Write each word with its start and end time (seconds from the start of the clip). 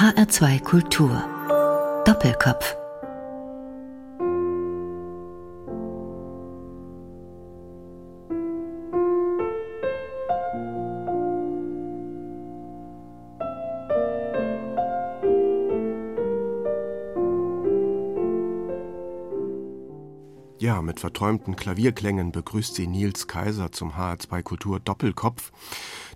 HR2 0.00 0.60
Kultur 0.62 1.22
Doppelkopf 2.06 2.74
Ja, 20.60 20.80
mit 20.82 21.00
verträumten 21.00 21.56
Klavierklängen 21.56 22.32
begrüßt 22.32 22.74
sie 22.74 22.86
Nils 22.86 23.26
Kaiser 23.26 23.72
zum 23.72 23.92
HR2 23.92 24.42
Kultur 24.42 24.78
Doppelkopf. 24.80 25.52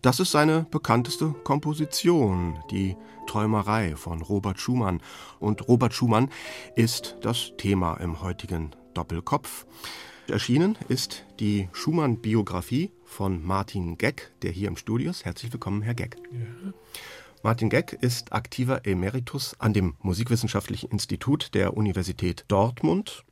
Das 0.05 0.21
ist 0.21 0.32
seine 0.32 0.66
bekannteste 0.71 1.34
Komposition, 1.45 2.59
die 2.71 2.95
Träumerei 3.27 3.96
von 3.96 4.21
Robert 4.21 4.61
Schumann. 4.61 5.00
Und 5.40 5.67
Robert 5.67 5.95
Schumann 5.95 6.29
ist 6.76 7.17
das 7.22 7.53
Thema 7.57 7.95
im 7.95 8.21
heutigen 8.21 8.72
Doppelkopf. 8.93 9.64
Erschienen 10.29 10.76
ist 10.89 11.25
die 11.40 11.71
Schumann-Biografie 11.72 12.93
von 13.07 13.43
Martin 13.43 13.96
Geck, 13.96 14.31
der 14.43 14.50
hier 14.50 14.68
im 14.68 14.76
Studio 14.76 15.11
ist. 15.11 15.25
Herzlich 15.25 15.50
willkommen, 15.54 15.81
Herr 15.81 15.95
Geck. 15.95 16.18
Ja. 16.31 16.75
Martin 17.43 17.71
Geck 17.71 17.96
ist 17.98 18.34
aktiver 18.34 18.86
Emeritus 18.86 19.59
an 19.59 19.73
dem 19.73 19.95
Musikwissenschaftlichen 20.03 20.90
Institut 20.90 21.54
der 21.54 21.79
Universität 21.79 22.45
Dortmund. 22.48 23.25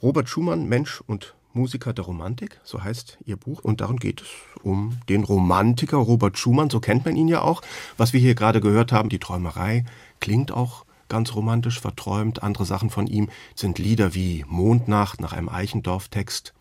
Robert 0.00 0.28
Schumann, 0.28 0.68
Mensch 0.68 1.00
und 1.00 1.34
Musiker 1.54 1.92
der 1.92 2.04
Romantik, 2.04 2.60
so 2.64 2.82
heißt 2.82 3.18
Ihr 3.24 3.36
Buch. 3.36 3.60
Und 3.60 3.80
darum 3.80 3.98
geht 3.98 4.22
es 4.22 4.28
um 4.62 4.98
den 5.08 5.24
Romantiker 5.24 5.96
Robert 5.96 6.38
Schumann, 6.38 6.70
so 6.70 6.80
kennt 6.80 7.04
man 7.04 7.16
ihn 7.16 7.28
ja 7.28 7.40
auch. 7.42 7.62
Was 7.96 8.12
wir 8.12 8.20
hier 8.20 8.34
gerade 8.34 8.60
gehört 8.60 8.92
haben, 8.92 9.08
die 9.08 9.18
Träumerei, 9.18 9.84
klingt 10.20 10.52
auch 10.52 10.84
ganz 11.08 11.34
romantisch 11.34 11.80
verträumt. 11.80 12.42
Andere 12.42 12.64
Sachen 12.64 12.90
von 12.90 13.06
ihm 13.06 13.28
sind 13.54 13.78
Lieder 13.78 14.14
wie 14.14 14.44
Mondnacht 14.48 15.20
nach 15.20 15.32
einem 15.32 15.48
Eichendorff-Text. 15.48 16.54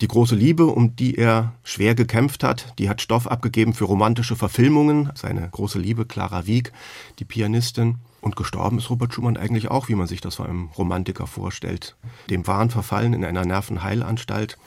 Die 0.00 0.08
große 0.08 0.36
Liebe, 0.36 0.66
um 0.66 0.94
die 0.94 1.16
er 1.16 1.54
schwer 1.64 1.96
gekämpft 1.96 2.44
hat, 2.44 2.78
die 2.78 2.88
hat 2.88 3.02
Stoff 3.02 3.26
abgegeben 3.26 3.74
für 3.74 3.84
romantische 3.84 4.36
Verfilmungen. 4.36 5.10
Seine 5.16 5.48
große 5.50 5.80
Liebe, 5.80 6.06
Clara 6.06 6.46
Wieck, 6.46 6.72
die 7.18 7.24
Pianistin. 7.24 7.96
Und 8.20 8.36
gestorben 8.36 8.78
ist 8.78 8.90
Robert 8.90 9.14
Schumann 9.14 9.36
eigentlich 9.36 9.70
auch, 9.70 9.88
wie 9.88 9.94
man 9.94 10.06
sich 10.06 10.20
das 10.20 10.36
von 10.36 10.46
einem 10.46 10.64
Romantiker 10.76 11.26
vorstellt. 11.26 11.96
Dem 12.30 12.46
Wahn 12.46 12.70
verfallen 12.70 13.12
in 13.12 13.24
einer 13.24 13.44
Nervenheilanstalt. 13.44 14.58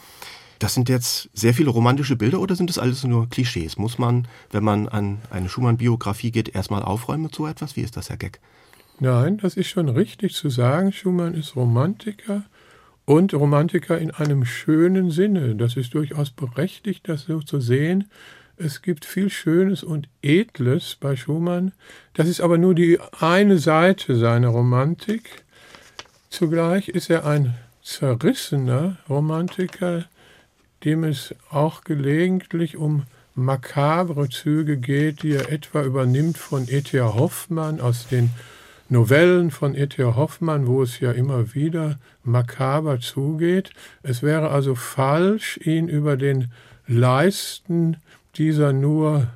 Das 0.60 0.76
sind 0.76 0.90
jetzt 0.90 1.30
sehr 1.34 1.54
viele 1.54 1.72
romantische 1.72 2.16
Bilder 2.16 2.40
oder 2.40 2.56
sind 2.56 2.70
das 2.70 2.78
alles 2.78 3.04
nur 3.04 3.28
Klischees? 3.30 3.78
Muss 3.78 3.98
man, 3.98 4.28
wenn 4.52 4.64
man 4.64 4.88
an 4.88 5.18
eine 5.32 5.50
Schumann-Biografie 5.50 6.32
geht, 6.32 6.54
erstmal 6.54 6.84
aufräumen 6.84 7.24
mit 7.24 7.36
so 7.36 7.48
etwas? 7.48 7.76
Wie 7.76 7.82
ist 7.82 7.98
das, 7.98 8.10
Herr 8.10 8.18
Geck? 8.18 8.40
Nein, 9.00 9.40
das 9.40 9.58
ist 9.58 9.70
schon 9.70 9.90
richtig 9.90 10.36
zu 10.36 10.50
sagen. 10.52 10.92
Schumann 10.92 11.34
ist 11.34 11.56
Romantiker 11.56 12.44
und 13.06 13.34
Romantiker 13.34 13.98
in 13.98 14.12
einem 14.12 14.46
schönen 14.46 15.10
Sinne. 15.10 15.56
Das 15.56 15.76
ist 15.76 15.96
durchaus 15.96 16.30
berechtigt, 16.30 17.10
das 17.10 17.24
so 17.24 17.42
zu 17.42 17.60
sehen. 17.60 18.12
Es 18.64 18.84
gibt 18.84 19.06
viel 19.06 19.32
Schönes 19.32 19.84
und 19.84 20.08
Edles 20.22 20.96
bei 21.00 21.16
Schumann. 21.16 21.72
Das 22.14 22.28
ist 22.28 22.42
aber 22.42 22.60
nur 22.60 22.76
die 22.76 23.00
eine 23.20 23.58
Seite 23.58 24.16
seiner 24.16 24.50
Romantik. 24.50 25.44
Zugleich 26.30 26.88
ist 26.88 27.10
er 27.10 27.26
ein 27.26 27.56
zerrissener 27.82 28.98
Romantiker, 29.10 30.06
dem 30.84 31.04
es 31.04 31.34
auch 31.50 31.84
gelegentlich 31.84 32.78
um 32.78 33.04
makabre 33.34 34.30
Züge 34.30 34.78
geht, 34.78 35.24
die 35.24 35.32
er 35.32 35.52
etwa 35.52 35.82
übernimmt 35.82 36.38
von 36.38 36.68
E.T.A. 36.70 37.16
Hoffmann 37.16 37.82
aus 37.82 38.08
den 38.10 38.30
Novellen 38.90 39.50
von 39.50 39.74
E.T.A. 39.74 40.16
Hoffmann, 40.16 40.68
wo 40.68 40.84
es 40.84 41.00
ja 41.00 41.12
immer 41.12 41.56
wieder 41.56 41.98
makaber 42.24 43.00
zugeht. 43.00 43.72
Es 44.04 44.22
wäre 44.22 44.52
also 44.52 44.76
falsch, 44.76 45.58
ihn 45.64 45.88
über 45.88 46.16
den 46.16 46.52
Leisten 46.86 47.98
dieser 48.36 48.74
nur 48.74 49.28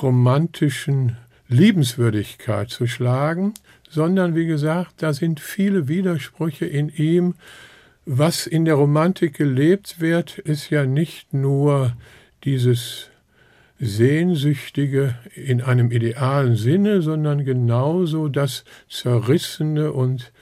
romantischen 0.00 1.16
Liebenswürdigkeit 1.48 2.70
zu 2.70 2.86
schlagen, 2.86 3.54
sondern 3.88 4.34
wie 4.34 4.46
gesagt, 4.46 5.02
da 5.02 5.12
sind 5.12 5.40
viele 5.40 5.88
Widersprüche 5.88 6.66
in 6.66 6.88
ihm. 6.90 7.34
Was 8.04 8.46
in 8.46 8.64
der 8.64 8.74
Romantik 8.74 9.34
gelebt 9.34 10.00
wird, 10.00 10.38
ist 10.38 10.70
ja 10.70 10.84
nicht 10.84 11.34
nur 11.34 11.94
dieses 12.44 13.10
Sehnsüchtige 13.80 15.14
in 15.34 15.60
einem 15.62 15.90
idealen 15.90 16.56
Sinne, 16.56 17.00
sondern 17.02 17.44
genauso 17.44 18.28
das 18.28 18.64
Zerrissene 18.88 19.92
und 19.92 20.32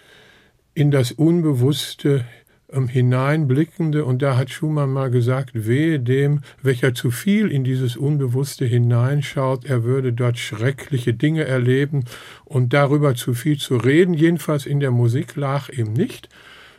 in 0.74 0.90
das 0.90 1.12
Unbewusste 1.12 2.24
ähm, 2.72 2.88
hineinblickende, 2.88 4.04
und 4.04 4.22
da 4.22 4.36
hat 4.36 4.50
Schumann 4.50 4.92
mal 4.92 5.10
gesagt, 5.10 5.50
wehe 5.54 6.00
dem, 6.00 6.40
welcher 6.62 6.94
zu 6.94 7.10
viel 7.10 7.50
in 7.50 7.64
dieses 7.64 7.96
Unbewusste 7.96 8.64
hineinschaut, 8.64 9.64
er 9.64 9.84
würde 9.84 10.12
dort 10.12 10.38
schreckliche 10.38 11.14
Dinge 11.14 11.44
erleben 11.44 12.04
und 12.44 12.72
darüber 12.72 13.14
zu 13.14 13.34
viel 13.34 13.58
zu 13.58 13.76
reden, 13.76 14.14
jedenfalls 14.14 14.66
in 14.66 14.80
der 14.80 14.90
Musik 14.90 15.36
lag 15.36 15.68
ihm 15.68 15.92
nicht. 15.92 16.28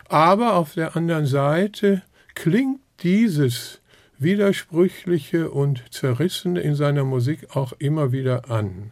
Aber 0.09 0.55
auf 0.55 0.73
der 0.73 0.95
anderen 0.95 1.25
Seite 1.25 2.01
klingt 2.33 2.79
dieses 3.03 3.81
Widersprüchliche 4.19 5.51
und 5.51 5.83
Zerrissene 5.93 6.59
in 6.61 6.75
seiner 6.75 7.03
Musik 7.03 7.55
auch 7.55 7.73
immer 7.73 8.11
wieder 8.11 8.49
an. 8.49 8.91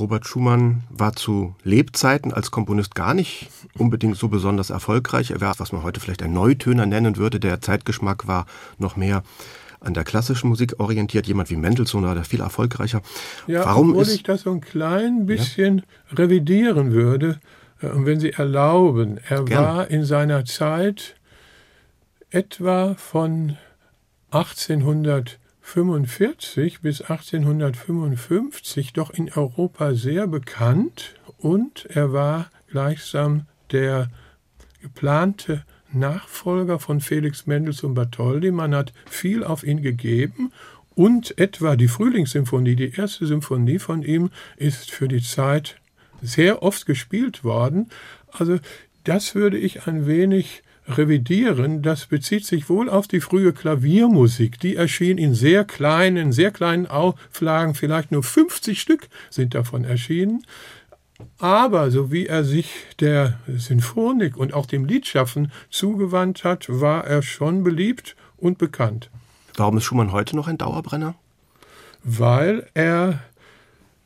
Robert 0.00 0.26
Schumann 0.26 0.82
war 0.88 1.14
zu 1.14 1.54
Lebzeiten 1.62 2.32
als 2.32 2.50
Komponist 2.50 2.94
gar 2.94 3.14
nicht 3.14 3.48
unbedingt 3.78 4.16
so 4.16 4.28
besonders 4.28 4.70
erfolgreich. 4.70 5.30
Er 5.30 5.40
war, 5.40 5.54
was 5.58 5.72
man 5.72 5.82
heute 5.82 6.00
vielleicht 6.00 6.22
ein 6.22 6.32
Neutöner 6.32 6.86
nennen 6.86 7.16
würde. 7.16 7.38
Der 7.38 7.60
Zeitgeschmack 7.60 8.26
war 8.26 8.46
noch 8.78 8.96
mehr 8.96 9.22
an 9.80 9.94
der 9.94 10.04
klassischen 10.04 10.48
Musik 10.48 10.78
orientiert. 10.78 11.26
Jemand 11.26 11.50
wie 11.50 11.56
Mendelssohn 11.56 12.04
war 12.04 12.14
da 12.14 12.22
viel 12.22 12.40
erfolgreicher. 12.40 13.02
Ja, 13.46 13.64
Warum 13.64 13.90
obwohl 13.90 14.02
ist, 14.02 14.14
ich 14.14 14.22
das 14.22 14.42
so 14.42 14.52
ein 14.52 14.60
klein 14.60 15.26
bisschen 15.26 15.78
ja? 15.78 16.16
revidieren 16.16 16.92
würde, 16.92 17.40
äh, 17.80 17.88
wenn 17.92 18.20
Sie 18.20 18.32
erlauben. 18.32 19.18
Er 19.28 19.44
Gerne. 19.44 19.66
war 19.66 19.88
in 19.88 20.04
seiner 20.04 20.44
Zeit 20.44 21.16
etwa 22.30 22.94
von 22.94 23.56
1800 24.30 25.39
1845 25.70 26.80
bis 26.80 27.00
1855 27.00 28.92
doch 28.92 29.10
in 29.10 29.30
Europa 29.30 29.94
sehr 29.94 30.26
bekannt 30.26 31.14
und 31.38 31.86
er 31.86 32.12
war 32.12 32.50
gleichsam 32.68 33.46
der 33.70 34.10
geplante 34.82 35.64
Nachfolger 35.92 36.80
von 36.80 37.00
Felix 37.00 37.46
Mendelssohn 37.46 37.94
Bartholdy. 37.94 38.50
Man 38.50 38.74
hat 38.74 38.92
viel 39.08 39.44
auf 39.44 39.62
ihn 39.62 39.80
gegeben 39.80 40.52
und 40.96 41.38
etwa 41.38 41.76
die 41.76 41.86
Frühlingssymphonie, 41.86 42.74
die 42.74 42.92
erste 42.92 43.26
Symphonie 43.26 43.78
von 43.78 44.02
ihm, 44.02 44.30
ist 44.56 44.90
für 44.90 45.06
die 45.06 45.22
Zeit 45.22 45.76
sehr 46.20 46.64
oft 46.64 46.84
gespielt 46.84 47.44
worden. 47.44 47.90
Also 48.32 48.58
das 49.04 49.36
würde 49.36 49.56
ich 49.56 49.86
ein 49.86 50.08
wenig 50.08 50.64
revidieren, 50.98 51.82
das 51.82 52.06
bezieht 52.06 52.46
sich 52.46 52.68
wohl 52.68 52.88
auf 52.88 53.08
die 53.08 53.20
frühe 53.20 53.52
Klaviermusik. 53.52 54.60
Die 54.60 54.76
erschien 54.76 55.18
in 55.18 55.34
sehr 55.34 55.64
kleinen, 55.64 56.32
sehr 56.32 56.50
kleinen 56.50 56.86
Auflagen, 56.86 57.74
vielleicht 57.74 58.12
nur 58.12 58.22
50 58.22 58.80
Stück 58.80 59.08
sind 59.30 59.54
davon 59.54 59.84
erschienen. 59.84 60.44
Aber 61.38 61.90
so 61.90 62.10
wie 62.10 62.26
er 62.26 62.44
sich 62.44 62.70
der 62.98 63.38
Sinfonik 63.46 64.36
und 64.36 64.54
auch 64.54 64.66
dem 64.66 64.84
Liedschaffen 64.84 65.52
zugewandt 65.70 66.44
hat, 66.44 66.66
war 66.68 67.06
er 67.06 67.22
schon 67.22 67.62
beliebt 67.62 68.16
und 68.36 68.58
bekannt. 68.58 69.10
Warum 69.56 69.76
ist 69.76 69.84
Schumann 69.84 70.12
heute 70.12 70.36
noch 70.36 70.48
ein 70.48 70.58
Dauerbrenner? 70.58 71.14
Weil 72.02 72.66
er 72.74 73.20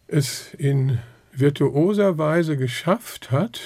es 0.08 0.52
in 0.54 0.98
virtuoser 1.32 2.18
Weise 2.18 2.56
geschafft 2.56 3.30
hat, 3.30 3.60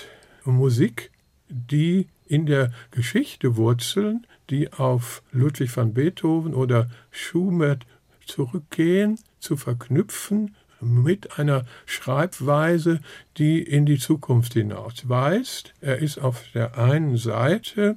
Musik, 0.44 1.10
die 1.48 2.08
in 2.28 2.46
der 2.46 2.72
Geschichte 2.90 3.56
wurzeln, 3.56 4.26
die 4.50 4.72
auf 4.72 5.22
Ludwig 5.32 5.75
van 5.76 5.94
Beethoven 5.94 6.54
oder 6.54 6.88
Schubert 7.10 7.86
zurückgehen, 8.26 9.19
zu 9.40 9.56
verknüpfen 9.56 10.54
mit 10.80 11.38
einer 11.38 11.64
Schreibweise, 11.86 13.00
die 13.36 13.62
in 13.62 13.86
die 13.86 13.98
Zukunft 13.98 14.54
hinaus 14.54 15.08
weist. 15.08 15.75
Er 15.80 15.98
ist 15.98 16.19
auf 16.19 16.44
der 16.54 16.78
einen 16.78 17.16
Seite 17.16 17.96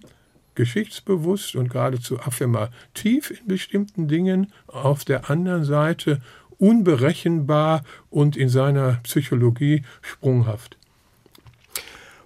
geschichtsbewusst 0.56 1.56
und 1.56 1.70
geradezu 1.70 2.20
affirmativ 2.20 3.32
in 3.32 3.48
bestimmten 3.48 4.08
Dingen, 4.08 4.52
auf 4.68 5.06
der 5.06 5.30
anderen 5.30 5.64
Seite 5.64 6.22
unberechenbar 6.58 7.84
und 8.10 8.36
in 8.36 8.50
seiner 8.50 9.00
Psychologie 9.04 9.84
sprunghaft. 10.02 10.78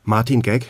Martin 0.04 0.42
Gegg, 0.42 0.68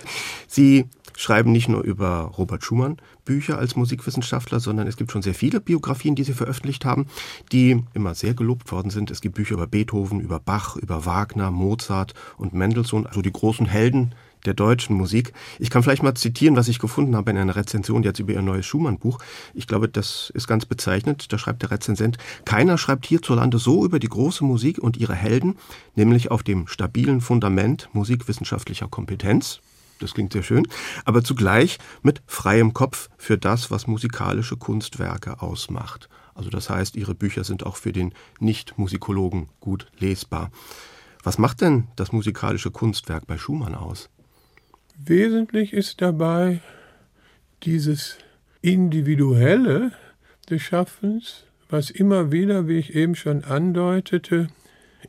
Sie 0.47 0.85
schreiben 1.17 1.51
nicht 1.51 1.69
nur 1.69 1.83
über 1.83 2.31
Robert 2.37 2.63
Schumann 2.63 2.97
Bücher 3.25 3.57
als 3.57 3.75
Musikwissenschaftler, 3.75 4.59
sondern 4.59 4.87
es 4.87 4.97
gibt 4.97 5.11
schon 5.11 5.21
sehr 5.21 5.33
viele 5.33 5.59
Biografien, 5.59 6.15
die 6.15 6.23
sie 6.23 6.33
veröffentlicht 6.33 6.85
haben, 6.85 7.07
die 7.51 7.83
immer 7.93 8.13
sehr 8.13 8.33
gelobt 8.33 8.71
worden 8.71 8.91
sind. 8.91 9.11
Es 9.11 9.21
gibt 9.21 9.35
Bücher 9.35 9.55
über 9.55 9.67
Beethoven, 9.67 10.19
über 10.19 10.39
Bach, 10.39 10.75
über 10.75 11.05
Wagner, 11.05 11.51
Mozart 11.51 12.13
und 12.37 12.53
Mendelssohn, 12.53 13.07
also 13.07 13.21
die 13.21 13.31
großen 13.31 13.65
Helden 13.65 14.13
der 14.45 14.53
deutschen 14.53 14.95
Musik. 14.95 15.33
Ich 15.59 15.69
kann 15.69 15.83
vielleicht 15.83 16.03
mal 16.03 16.13
zitieren, 16.13 16.55
was 16.55 16.67
ich 16.67 16.79
gefunden 16.79 17.15
habe 17.15 17.31
in 17.31 17.37
einer 17.37 17.55
Rezension 17.55 18.03
jetzt 18.03 18.19
über 18.19 18.33
ihr 18.33 18.41
neues 18.41 18.65
Schumann-Buch. 18.65 19.19
Ich 19.53 19.67
glaube, 19.67 19.89
das 19.89 20.31
ist 20.35 20.47
ganz 20.47 20.65
bezeichnend. 20.65 21.33
Da 21.33 21.37
schreibt 21.37 21.63
der 21.63 21.71
Rezensent, 21.71 22.17
keiner 22.45 22.77
schreibt 22.77 23.05
hierzulande 23.05 23.57
so 23.57 23.83
über 23.85 23.99
die 23.99 24.09
große 24.09 24.43
Musik 24.43 24.77
und 24.77 24.97
ihre 24.97 25.15
Helden, 25.15 25.57
nämlich 25.95 26.31
auf 26.31 26.43
dem 26.43 26.67
stabilen 26.67 27.21
Fundament 27.21 27.89
musikwissenschaftlicher 27.93 28.87
Kompetenz. 28.87 29.61
Das 29.99 30.13
klingt 30.13 30.33
sehr 30.33 30.43
schön, 30.43 30.67
aber 31.05 31.23
zugleich 31.23 31.77
mit 32.01 32.21
freiem 32.27 32.73
Kopf 32.73 33.09
für 33.17 33.37
das, 33.37 33.71
was 33.71 33.87
musikalische 33.87 34.57
Kunstwerke 34.57 35.41
ausmacht. 35.41 36.09
Also 36.33 36.49
das 36.49 36.69
heißt, 36.69 36.95
ihre 36.97 37.15
Bücher 37.15 37.43
sind 37.43 37.65
auch 37.65 37.77
für 37.77 37.93
den 37.93 38.13
Nicht-Musikologen 38.39 39.47
gut 39.61 39.87
lesbar. 39.99 40.51
Was 41.23 41.37
macht 41.37 41.61
denn 41.61 41.87
das 41.95 42.11
musikalische 42.11 42.71
Kunstwerk 42.71 43.25
bei 43.25 43.37
Schumann 43.37 43.73
aus? 43.73 44.09
Wesentlich 44.97 45.73
ist 45.73 46.01
dabei 46.01 46.61
dieses 47.63 48.17
Individuelle 48.61 49.91
des 50.49 50.61
Schaffens, 50.61 51.45
was 51.69 51.89
immer 51.89 52.31
wieder, 52.31 52.67
wie 52.67 52.77
ich 52.77 52.95
eben 52.95 53.15
schon 53.15 53.43
andeutete, 53.43 54.49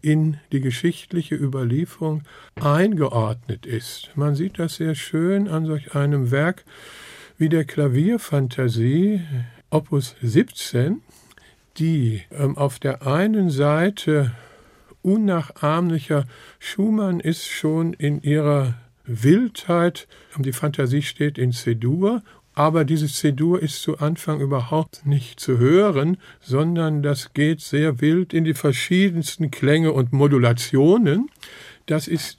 in 0.03 0.39
die 0.53 0.61
geschichtliche 0.61 1.35
Überlieferung 1.35 2.23
eingeordnet 2.61 3.67
ist. 3.67 4.11
Man 4.15 4.35
sieht 4.35 4.59
das 4.59 4.77
sehr 4.77 4.95
schön 4.95 5.49
an 5.49 5.67
solch 5.67 5.95
einem 5.95 6.31
Werk 6.31 6.65
wie 7.39 7.49
der 7.49 7.65
Klavierfantasie 7.65 9.21
Opus 9.71 10.17
17, 10.23 11.03
die 11.79 12.23
ähm, 12.31 12.57
auf 12.57 12.79
der 12.79 13.07
einen 13.07 13.51
Seite 13.51 14.33
unnachahmlicher 15.03 16.25
Schumann 16.59 17.21
ist 17.21 17.47
schon 17.47 17.93
in 17.93 18.23
ihrer 18.23 18.75
Wildheit, 19.05 20.09
die 20.37 20.53
Fantasie 20.53 21.03
steht 21.03 21.39
in 21.39 21.53
C-Dur, 21.53 22.23
aber 22.57 22.87
dieses 22.87 23.19
C-Dur 23.19 23.63
ist 23.63 23.83
zu 23.83 23.99
Anfang 23.99 24.41
überhaupt 24.41 25.05
nicht 25.05 25.39
zu 25.39 25.59
hören, 25.59 26.17
sondern 26.41 27.03
das 27.03 27.35
geht 27.35 27.61
sehr 27.61 28.01
wild 28.01 28.33
in 28.33 28.45
die 28.45 28.55
verschiedensten 28.55 29.51
Klänge 29.51 29.93
und 29.93 30.15
Modulationen. 30.15 31.31
Das 31.85 32.09
ist 32.09 32.39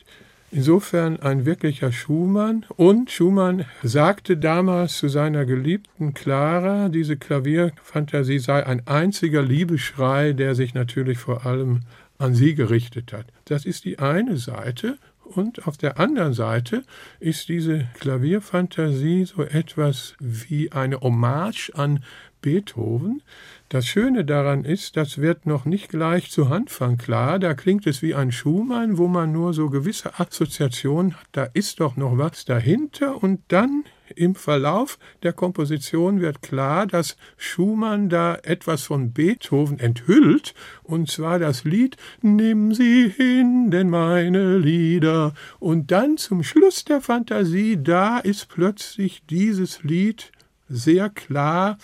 insofern 0.52 1.20
ein 1.20 1.46
wirklicher 1.46 1.92
Schumann. 1.92 2.66
Und 2.78 3.12
Schumann 3.12 3.66
sagte 3.84 4.38
damals 4.38 4.98
zu 4.98 5.08
seiner 5.08 5.46
geliebten 5.46 6.16
Clara, 6.16 6.90
diese 6.90 7.18
Klavierfantasie 7.18 8.40
sei 8.40 8.66
ein 8.66 8.88
einziger 8.88 9.44
Liebeschrei, 9.44 10.34
der 10.34 10.56
sich 10.56 10.74
natürlich 10.74 11.20
vor 11.20 11.46
allem 11.46 11.82
an 12.18 12.34
sie 12.34 12.56
gerichtet 12.56 13.14
hat. 13.14 13.28
Das 13.46 13.66
ist 13.66 13.86
die 13.86 14.00
eine 14.00 14.38
Seite. 14.38 14.98
Und 15.28 15.68
auf 15.68 15.78
der 15.78 16.00
anderen 16.00 16.34
Seite 16.34 16.84
ist 17.20 17.50
diese 17.50 17.88
Klavierfantasie 18.00 19.26
so 19.26 19.44
etwas 19.44 20.16
wie 20.20 20.72
eine 20.72 21.02
Hommage 21.02 21.72
an 21.76 22.04
Beethoven. 22.48 23.24
Das 23.68 23.86
Schöne 23.86 24.24
daran 24.24 24.64
ist, 24.64 24.96
das 24.96 25.18
wird 25.18 25.46
noch 25.46 25.66
nicht 25.66 25.90
gleich 25.90 26.32
zu 26.32 26.46
Anfang 26.46 26.98
klar. 26.98 27.40
Da 27.40 27.54
klingt 27.54 27.86
es 27.86 28.02
wie 28.02 28.16
ein 28.16 28.32
Schumann, 28.32 28.98
wo 28.98 29.10
man 29.10 29.34
nur 29.34 29.54
so 29.54 29.70
gewisse 29.70 30.18
Assoziationen 30.18 31.16
hat. 31.16 31.28
Da 31.34 31.44
ist 31.44 31.82
doch 31.82 31.98
noch 31.98 32.18
was 32.18 32.46
dahinter. 32.46 33.22
Und 33.22 33.42
dann 33.50 33.84
im 34.16 34.36
Verlauf 34.36 34.98
der 35.24 35.34
Komposition 35.34 36.22
wird 36.22 36.42
klar, 36.42 36.88
dass 36.88 37.18
Schumann 37.36 38.08
da 38.08 38.36
etwas 38.44 38.84
von 38.84 39.12
Beethoven 39.12 39.78
enthüllt, 39.78 40.54
und 40.84 41.12
zwar 41.12 41.38
das 41.38 41.66
Lied 41.66 41.98
Nimm 42.22 42.74
sie 42.74 43.10
hin, 43.10 43.72
denn 43.72 43.90
meine 43.90 44.58
Lieder. 44.58 45.34
Und 45.60 45.92
dann 45.92 46.16
zum 46.16 46.44
Schluss 46.44 46.86
der 46.86 47.02
Fantasie, 47.02 47.78
da 47.84 48.20
ist 48.20 48.48
plötzlich 48.48 49.26
dieses 49.30 49.84
Lied 49.84 50.32
sehr 50.70 51.10
klar 51.10 51.78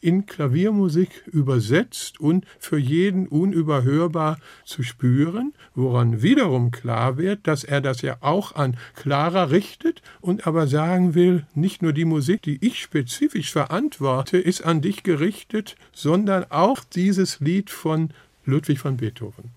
in 0.00 0.26
Klaviermusik 0.26 1.26
übersetzt 1.26 2.20
und 2.20 2.46
für 2.58 2.78
jeden 2.78 3.26
unüberhörbar 3.28 4.38
zu 4.64 4.82
spüren, 4.82 5.54
woran 5.74 6.22
wiederum 6.22 6.70
klar 6.70 7.16
wird, 7.16 7.46
dass 7.46 7.64
er 7.64 7.80
das 7.80 8.02
ja 8.02 8.18
auch 8.20 8.54
an 8.54 8.76
Clara 8.94 9.44
richtet 9.44 10.02
und 10.20 10.46
aber 10.46 10.66
sagen 10.66 11.14
will, 11.14 11.46
nicht 11.54 11.82
nur 11.82 11.92
die 11.92 12.04
Musik, 12.04 12.42
die 12.42 12.64
ich 12.64 12.80
spezifisch 12.80 13.52
verantworte, 13.52 14.38
ist 14.38 14.64
an 14.64 14.80
dich 14.80 15.02
gerichtet, 15.02 15.76
sondern 15.92 16.44
auch 16.50 16.84
dieses 16.84 17.40
Lied 17.40 17.70
von 17.70 18.10
Ludwig 18.44 18.84
van 18.84 18.98
Beethoven. 18.98 19.50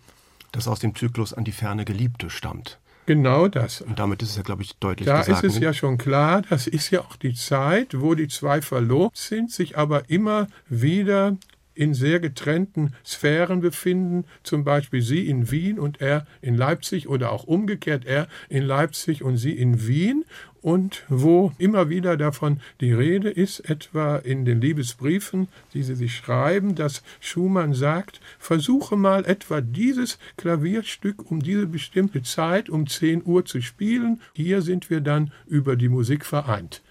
Das 0.52 0.68
aus 0.68 0.80
dem 0.80 0.96
Zyklus 0.96 1.34
an 1.34 1.44
die 1.44 1.52
ferne 1.52 1.86
Geliebte 1.86 2.30
stammt. 2.30 2.80
Genau 3.10 3.48
das. 3.48 3.82
Und 3.82 3.98
damit 3.98 4.22
ist 4.22 4.30
es 4.30 4.36
ja, 4.36 4.44
glaube 4.44 4.62
ich, 4.62 4.76
deutlich 4.76 5.08
da 5.08 5.22
gesagt. 5.22 5.42
Da 5.42 5.48
ist 5.48 5.54
es 5.56 5.60
ne? 5.60 5.66
ja 5.66 5.74
schon 5.74 5.98
klar, 5.98 6.44
das 6.48 6.68
ist 6.68 6.92
ja 6.92 7.02
auch 7.02 7.16
die 7.16 7.34
Zeit, 7.34 8.00
wo 8.00 8.14
die 8.14 8.28
zwei 8.28 8.62
verlobt 8.62 9.18
sind, 9.18 9.52
sich 9.52 9.80
aber 9.80 10.12
immer 10.12 10.46
wieder 10.68 11.36
in 11.74 11.96
sehr 11.96 12.20
getrennten 12.20 12.94
Sphären 13.04 13.62
befinden, 13.62 14.26
zum 14.44 14.64
Beispiel 14.64 15.02
sie 15.02 15.28
in 15.28 15.50
Wien 15.50 15.80
und 15.80 16.02
er 16.02 16.28
in 16.42 16.56
Leipzig 16.56 17.10
oder 17.10 17.32
auch 17.32 17.46
umgekehrt 17.46 18.06
er 18.06 18.28
in 18.48 18.62
Leipzig 18.62 19.24
und 19.24 19.38
sie 19.38 19.54
in 19.54 19.88
Wien 19.88 20.24
und 20.62 21.04
wo 21.10 21.52
immer 21.58 21.90
wieder 21.90 22.18
davon 22.18 22.60
die 22.82 22.92
Rede 22.92 23.30
ist, 23.30 23.60
etwa 23.70 24.18
in 24.18 24.46
den 24.46 24.62
Liebesbriefen, 24.62 25.48
die 25.74 25.84
sie 25.84 25.96
sich 25.96 26.16
schreiben, 26.16 26.76
dass 26.76 27.04
Schumann 27.20 27.74
sagt, 27.74 28.20
versuche 28.38 28.96
mal 28.96 29.26
etwa 29.26 29.62
dieses 29.62 30.20
Klavierstück 30.38 31.32
um 31.32 31.42
diese 31.42 31.68
bestimmte 31.68 32.24
Zeit 32.24 32.70
um 32.70 32.88
10 32.88 33.24
Uhr 33.26 33.46
zu 33.46 33.62
spielen, 33.62 34.22
hier 34.34 34.62
sind 34.62 34.90
wir 34.90 35.02
dann 35.02 35.32
über 35.48 35.76
die 35.76 35.90
Musik 35.90 36.26
vereint. 36.26 36.82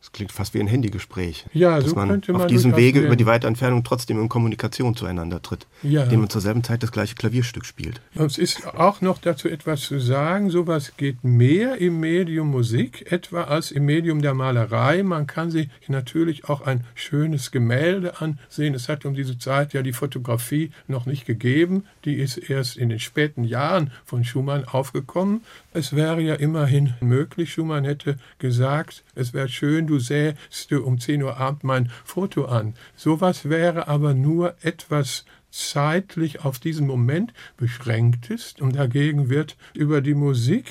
Das 0.00 0.12
klingt 0.12 0.30
fast 0.30 0.54
wie 0.54 0.60
ein 0.60 0.68
Handygespräch. 0.68 1.46
Ja, 1.52 1.80
dass 1.80 1.90
so 1.90 1.96
man 1.96 2.22
auf 2.32 2.46
diesem 2.46 2.76
Wege 2.76 3.00
über 3.00 3.16
die 3.16 3.26
weite 3.26 3.48
Entfernung 3.48 3.82
trotzdem 3.82 4.20
in 4.20 4.28
Kommunikation 4.28 4.94
zueinander 4.94 5.42
tritt, 5.42 5.66
Ja. 5.82 6.04
indem 6.04 6.20
man 6.20 6.30
zur 6.30 6.40
selben 6.40 6.62
Zeit 6.62 6.84
das 6.84 6.92
gleiche 6.92 7.16
Klavierstück 7.16 7.66
spielt. 7.66 8.00
Es 8.14 8.38
ist 8.38 8.64
auch 8.64 9.00
noch 9.00 9.18
dazu 9.18 9.48
etwas 9.48 9.80
zu 9.80 9.98
sagen. 9.98 10.50
Sowas 10.50 10.92
geht 10.96 11.24
mehr 11.24 11.78
im 11.78 11.98
Medium 11.98 12.48
Musik, 12.48 13.10
etwa 13.10 13.42
als 13.44 13.72
im 13.72 13.86
Medium 13.86 14.22
der 14.22 14.34
Malerei. 14.34 15.02
Man 15.02 15.26
kann 15.26 15.50
sich 15.50 15.68
natürlich 15.88 16.48
auch 16.48 16.60
ein 16.60 16.84
schönes 16.94 17.50
Gemälde 17.50 18.20
ansehen. 18.20 18.74
Es 18.74 18.88
hat 18.88 19.04
um 19.04 19.14
diese 19.14 19.36
Zeit 19.36 19.72
ja 19.72 19.82
die 19.82 19.92
Fotografie 19.92 20.70
noch 20.86 21.06
nicht 21.06 21.26
gegeben. 21.26 21.84
Die 22.04 22.14
ist 22.14 22.36
erst 22.36 22.76
in 22.76 22.88
den 22.88 23.00
späten 23.00 23.42
Jahren 23.42 23.90
von 24.04 24.22
Schumann 24.22 24.64
aufgekommen. 24.64 25.42
Es 25.78 25.94
wäre 25.94 26.20
ja 26.20 26.34
immerhin 26.34 26.94
möglich, 27.00 27.52
Schumann 27.52 27.84
hätte 27.84 28.16
gesagt, 28.40 29.04
es 29.14 29.32
wäre 29.32 29.48
schön, 29.48 29.86
du 29.86 30.00
sähst 30.00 30.72
um 30.72 30.98
10 30.98 31.22
Uhr 31.22 31.36
Abend 31.36 31.62
mein 31.62 31.92
Foto 32.04 32.46
an. 32.46 32.74
Sowas 32.96 33.48
wäre 33.48 33.86
aber 33.86 34.12
nur 34.12 34.56
etwas 34.62 35.24
zeitlich 35.52 36.44
auf 36.44 36.58
diesen 36.58 36.84
Moment 36.84 37.32
beschränkt 37.56 38.28
ist 38.28 38.60
und 38.60 38.74
dagegen 38.74 39.28
wird 39.28 39.56
über 39.72 40.00
die 40.00 40.14
Musik 40.14 40.66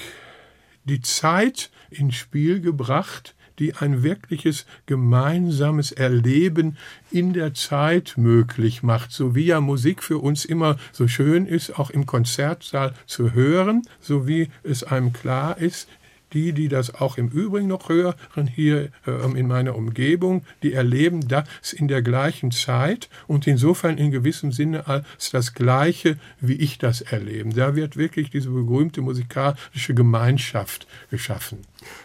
die 0.83 0.99
Zeit 0.99 1.71
ins 1.89 2.15
Spiel 2.15 2.59
gebracht, 2.59 3.33
die 3.59 3.75
ein 3.75 4.03
wirkliches 4.03 4.65
gemeinsames 4.85 5.91
Erleben 5.91 6.77
in 7.11 7.33
der 7.33 7.53
Zeit 7.53 8.13
möglich 8.17 8.83
macht, 8.83 9.11
so 9.11 9.35
wie 9.35 9.45
ja 9.45 9.61
Musik 9.61 10.03
für 10.03 10.19
uns 10.19 10.45
immer 10.45 10.77
so 10.91 11.07
schön 11.07 11.45
ist, 11.45 11.77
auch 11.77 11.89
im 11.89 12.05
Konzertsaal 12.05 12.93
zu 13.05 13.33
hören, 13.33 13.83
so 13.99 14.27
wie 14.27 14.49
es 14.63 14.83
einem 14.83 15.13
klar 15.13 15.57
ist, 15.57 15.87
die, 16.33 16.53
die 16.53 16.67
das 16.67 16.93
auch 16.95 17.17
im 17.17 17.29
Übrigen 17.29 17.67
noch 17.67 17.89
hören, 17.89 18.47
hier 18.47 18.89
äh, 19.05 19.39
in 19.39 19.47
meiner 19.47 19.75
Umgebung, 19.75 20.43
die 20.63 20.73
erleben 20.73 21.27
das 21.27 21.73
in 21.73 21.87
der 21.87 22.01
gleichen 22.01 22.51
Zeit 22.51 23.09
und 23.27 23.47
insofern 23.47 23.97
in 23.97 24.11
gewissem 24.11 24.51
Sinne 24.51 24.87
als 24.87 25.31
das 25.31 25.53
Gleiche, 25.53 26.17
wie 26.39 26.55
ich 26.55 26.77
das 26.77 27.01
erlebe. 27.01 27.49
Da 27.49 27.75
wird 27.75 27.97
wirklich 27.97 28.29
diese 28.29 28.49
berühmte 28.49 29.01
musikalische 29.01 29.93
Gemeinschaft 29.93 30.87
geschaffen. 31.09 31.59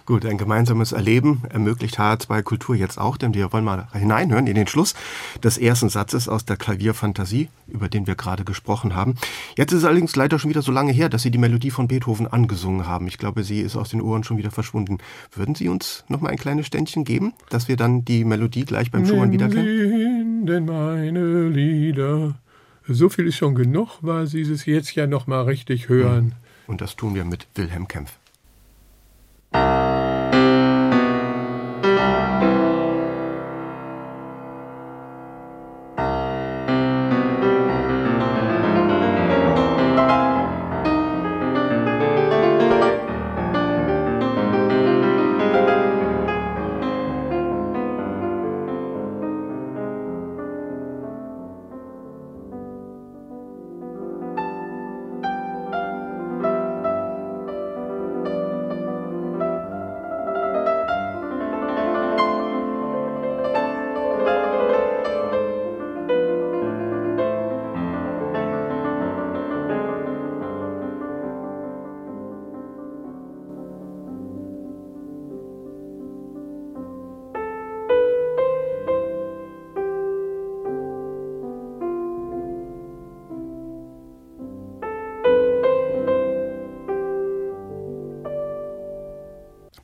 Gut, 0.07 0.27
ein 0.27 0.39
gemeinsames 0.39 0.93
Erleben 0.93 1.43
ermöglicht 1.51 1.99
HR2 1.99 2.43
Kultur 2.43 2.75
jetzt 2.75 2.99
auch, 2.99 3.17
denn 3.17 3.35
wir 3.35 3.53
wollen 3.53 3.65
mal 3.65 3.89
hineinhören 3.93 4.47
in 4.47 4.55
den 4.55 4.67
Schluss 4.67 4.95
des 5.43 5.59
ersten 5.59 5.89
Satzes 5.89 6.29
aus 6.29 6.45
der 6.45 6.57
Klavierfantasie, 6.57 7.49
über 7.69 7.89
den 7.89 8.07
wir 8.07 8.15
gerade 8.15 8.45
gesprochen 8.45 8.95
haben. 8.95 9.15
Jetzt 9.57 9.73
ist 9.73 9.81
es 9.81 9.85
allerdings 9.85 10.17
leider 10.17 10.39
schon 10.39 10.51
wieder 10.51 10.63
so 10.63 10.73
lange 10.73 10.93
her, 10.93 11.09
dass 11.09 11.23
Sie 11.23 11.31
die 11.31 11.39
Melodie 11.39 11.71
von 11.71 11.89
Beethoven 11.89 12.27
angesungen 12.27 12.87
haben. 12.87 13.07
Ich 13.07 13.19
glaube, 13.19 13.45
sie 13.45 13.61
ist 13.61 13.77
aus 13.77 13.91
den 13.91 14.01
Ohren 14.01 14.25
schon 14.25 14.37
wieder 14.37 14.51
verschwunden. 14.51 14.99
Würden 15.35 15.55
Sie 15.55 15.69
uns 15.69 16.05
noch 16.09 16.21
mal 16.21 16.31
ein 16.31 16.39
kleines 16.39 16.67
Ständchen 16.67 17.05
geben, 17.05 17.33
dass 17.49 17.69
wir 17.69 17.77
dann 17.77 18.05
die 18.05 18.25
Melodie 18.25 18.65
gleich 18.65 18.91
beim 18.91 19.07
Schumann 19.07 19.31
Nimm 19.31 19.41
wiederkennen? 19.41 20.47
denn 20.47 20.65
meine 20.65 21.49
Lieder. 21.49 22.35
So 22.89 23.09
viel 23.09 23.27
ist 23.29 23.37
schon 23.37 23.55
genug, 23.55 23.99
weil 24.01 24.27
Sie 24.27 24.43
es 24.43 24.67
jetzt 24.67 24.95
ja 24.95 25.07
noch 25.07 25.27
mal 25.27 25.43
richtig 25.43 25.89
hören. 25.89 26.35
Und 26.67 26.81
das 26.81 26.97
tun 26.97 27.15
wir 27.15 27.25
mit 27.25 27.47
Wilhelm 27.55 27.87
Kempf. 27.87 28.19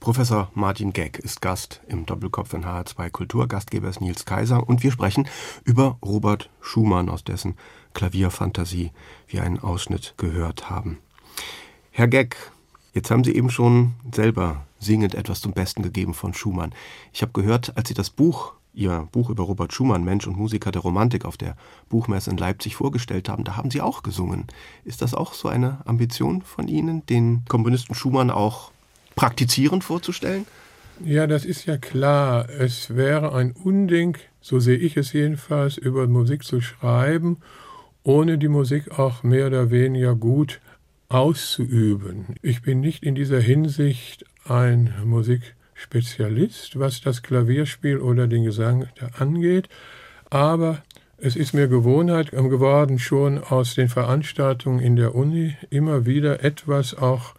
Professor 0.08 0.50
Martin 0.54 0.94
Geck 0.94 1.18
ist 1.18 1.42
Gast 1.42 1.82
im 1.86 2.06
Doppelkopf 2.06 2.54
in 2.54 2.64
HR2 2.64 3.10
Kultur. 3.10 3.46
Gastgeber 3.46 3.90
ist 3.90 4.00
Nils 4.00 4.24
Kaiser 4.24 4.66
und 4.66 4.82
wir 4.82 4.90
sprechen 4.90 5.28
über 5.64 5.98
Robert 6.02 6.48
Schumann, 6.62 7.10
aus 7.10 7.24
dessen 7.24 7.56
Klavierfantasie 7.92 8.92
wir 9.26 9.42
einen 9.42 9.58
Ausschnitt 9.58 10.14
gehört 10.16 10.70
haben. 10.70 10.96
Herr 11.90 12.08
Geck, 12.08 12.36
jetzt 12.94 13.10
haben 13.10 13.22
Sie 13.22 13.34
eben 13.34 13.50
schon 13.50 13.96
selber 14.10 14.64
singend 14.78 15.14
etwas 15.14 15.42
zum 15.42 15.52
Besten 15.52 15.82
gegeben 15.82 16.14
von 16.14 16.32
Schumann. 16.32 16.74
Ich 17.12 17.20
habe 17.20 17.32
gehört, 17.32 17.76
als 17.76 17.88
Sie 17.88 17.94
das 17.94 18.08
Buch 18.08 18.54
Ihr 18.72 19.08
Buch 19.12 19.28
über 19.28 19.42
Robert 19.42 19.74
Schumann, 19.74 20.04
Mensch 20.04 20.26
und 20.26 20.38
Musiker 20.38 20.72
der 20.72 20.80
Romantik, 20.80 21.26
auf 21.26 21.36
der 21.36 21.54
Buchmesse 21.90 22.30
in 22.30 22.38
Leipzig 22.38 22.76
vorgestellt 22.76 23.28
haben, 23.28 23.44
da 23.44 23.58
haben 23.58 23.70
Sie 23.70 23.82
auch 23.82 24.02
gesungen. 24.02 24.46
Ist 24.84 25.02
das 25.02 25.12
auch 25.12 25.34
so 25.34 25.48
eine 25.48 25.82
Ambition 25.84 26.40
von 26.40 26.66
Ihnen, 26.66 27.04
den 27.04 27.44
Komponisten 27.46 27.94
Schumann 27.94 28.30
auch 28.30 28.70
praktizierend 29.18 29.82
vorzustellen? 29.82 30.46
Ja, 31.04 31.26
das 31.26 31.44
ist 31.44 31.66
ja 31.66 31.76
klar. 31.76 32.48
Es 32.48 32.94
wäre 32.94 33.34
ein 33.34 33.50
Unding, 33.50 34.16
so 34.40 34.60
sehe 34.60 34.76
ich 34.76 34.96
es 34.96 35.12
jedenfalls, 35.12 35.76
über 35.76 36.06
Musik 36.06 36.44
zu 36.44 36.60
schreiben, 36.60 37.38
ohne 38.04 38.38
die 38.38 38.48
Musik 38.48 38.96
auch 38.96 39.24
mehr 39.24 39.48
oder 39.48 39.72
weniger 39.72 40.14
gut 40.14 40.60
auszuüben. 41.08 42.36
Ich 42.42 42.62
bin 42.62 42.80
nicht 42.80 43.02
in 43.02 43.16
dieser 43.16 43.40
Hinsicht 43.40 44.24
ein 44.44 44.94
Musikspezialist, 45.04 46.78
was 46.78 47.00
das 47.00 47.22
Klavierspiel 47.22 47.98
oder 47.98 48.28
den 48.28 48.44
Gesang 48.44 48.86
angeht, 49.18 49.68
aber 50.30 50.82
es 51.16 51.34
ist 51.34 51.54
mir 51.54 51.66
Gewohnheit 51.66 52.30
geworden, 52.30 53.00
schon 53.00 53.38
aus 53.42 53.74
den 53.74 53.88
Veranstaltungen 53.88 54.78
in 54.78 54.94
der 54.94 55.16
Uni 55.16 55.56
immer 55.70 56.06
wieder 56.06 56.44
etwas 56.44 56.96
auch 56.96 57.34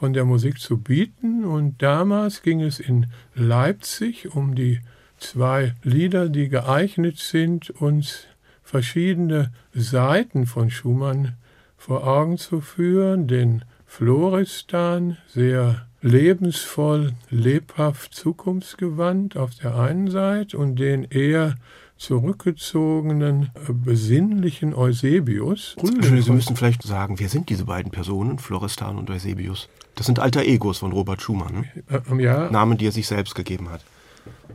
von 0.00 0.14
der 0.14 0.24
Musik 0.24 0.58
zu 0.58 0.78
bieten. 0.78 1.44
Und 1.44 1.82
damals 1.82 2.40
ging 2.40 2.62
es 2.62 2.80
in 2.80 3.08
Leipzig 3.34 4.34
um 4.34 4.54
die 4.54 4.80
zwei 5.18 5.74
Lieder, 5.82 6.30
die 6.30 6.48
geeignet 6.48 7.18
sind, 7.18 7.68
uns 7.68 8.26
verschiedene 8.62 9.52
Seiten 9.74 10.46
von 10.46 10.70
Schumann 10.70 11.36
vor 11.76 12.06
Augen 12.06 12.38
zu 12.38 12.62
führen. 12.62 13.28
Den 13.28 13.62
Floristan, 13.84 15.18
sehr 15.28 15.86
lebensvoll, 16.00 17.12
lebhaft, 17.28 18.14
zukunftsgewandt 18.14 19.36
auf 19.36 19.54
der 19.56 19.76
einen 19.76 20.10
Seite 20.10 20.56
und 20.56 20.76
den 20.76 21.04
eher 21.04 21.56
zurückgezogenen, 22.00 23.50
besinnlichen 23.68 24.74
Eusebius. 24.74 25.76
Sie 25.82 26.32
müssen 26.32 26.56
vielleicht 26.56 26.82
sagen, 26.82 27.20
wer 27.20 27.28
sind 27.28 27.50
diese 27.50 27.66
beiden 27.66 27.92
Personen, 27.92 28.38
Floristan 28.38 28.96
und 28.96 29.10
Eusebius? 29.10 29.68
Das 29.96 30.06
sind 30.06 30.18
alter 30.18 30.42
Egos 30.42 30.78
von 30.78 30.92
Robert 30.92 31.20
Schumann. 31.20 31.66
Ne? 31.90 32.02
Ähm, 32.10 32.18
ja. 32.18 32.50
Namen, 32.50 32.78
die 32.78 32.86
er 32.86 32.92
sich 32.92 33.06
selbst 33.06 33.34
gegeben 33.34 33.68
hat. 33.68 33.84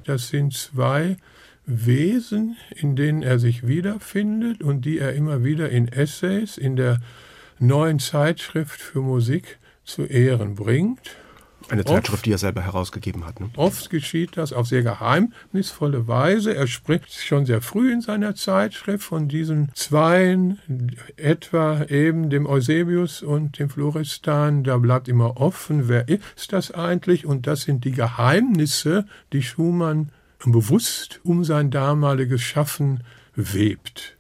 Das 0.06 0.30
sind 0.30 0.54
zwei 0.54 1.18
Wesen, 1.68 2.58
in 2.76 2.96
denen 2.96 3.22
er 3.22 3.38
sich 3.38 3.68
wiederfindet 3.68 4.64
und 4.64 4.84
die 4.84 4.98
er 4.98 5.14
immer 5.14 5.44
wieder 5.44 5.70
in 5.70 5.88
Essays 5.88 6.58
in 6.58 6.76
der 6.76 7.00
neuen 7.60 8.00
Zeitschrift 8.00 8.82
für 8.82 9.02
Musik 9.02 9.60
zu 9.84 10.04
Ehren 10.04 10.56
bringt. 10.56 11.16
Eine 11.70 11.84
Zeitschrift, 11.84 12.14
oft, 12.14 12.26
die 12.26 12.32
er 12.32 12.38
selber 12.38 12.62
herausgegeben 12.62 13.26
hat. 13.26 13.40
Ne? 13.40 13.50
Oft 13.56 13.90
geschieht 13.90 14.38
das 14.38 14.54
auf 14.54 14.68
sehr 14.68 14.84
geheimnisvolle 14.84 16.08
Weise. 16.08 16.56
Er 16.56 16.68
spricht 16.68 17.14
schon 17.14 17.46
sehr 17.46 17.62
früh 17.62 17.92
in 17.92 18.02
seiner 18.02 18.36
Zeitschrift 18.36 19.04
von 19.04 19.28
diesen 19.28 19.72
Zweien, 19.74 20.60
etwa 21.18 21.84
eben 21.86 22.30
dem 22.30 22.46
Eusebius 22.46 23.24
und 23.24 23.58
dem 23.60 23.70
Floristan. 23.70 24.64
Da 24.64 24.78
bleibt 24.78 25.08
immer 25.08 25.38
offen, 25.38 25.88
wer 25.88 26.08
ist 26.08 26.54
das 26.54 26.72
eigentlich? 26.72 27.26
Und 27.26 27.48
das 27.48 27.62
sind 27.64 27.84
die 27.84 27.92
Geheimnisse, 27.92 29.06
die 29.34 29.44
Schumann 29.44 30.12
bewusst 30.46 31.22
um 31.24 31.44
sein 31.44 31.72
damaliges 31.72 32.42
Schaffen 32.42 33.04
webt 33.36 34.16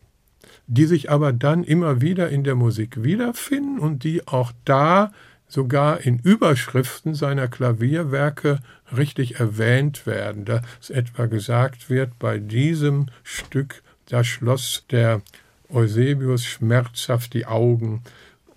die 0.67 0.85
sich 0.85 1.11
aber 1.11 1.31
dann 1.31 1.63
immer 1.63 2.01
wieder 2.01 2.29
in 2.29 2.43
der 2.43 2.55
Musik 2.55 3.03
wiederfinden 3.03 3.79
und 3.79 4.03
die 4.03 4.27
auch 4.27 4.51
da 4.65 5.11
sogar 5.47 6.01
in 6.01 6.19
Überschriften 6.19 7.13
seiner 7.13 7.47
Klavierwerke 7.47 8.59
richtig 8.95 9.39
erwähnt 9.39 10.05
werden, 10.05 10.45
dass 10.45 10.89
etwa 10.89 11.25
gesagt 11.27 11.89
wird, 11.89 12.17
bei 12.19 12.39
diesem 12.39 13.07
Stück, 13.23 13.83
da 14.09 14.23
schloss 14.23 14.85
der 14.91 15.21
Eusebius 15.69 16.45
schmerzhaft 16.45 17.33
die 17.33 17.45
Augen. 17.45 18.03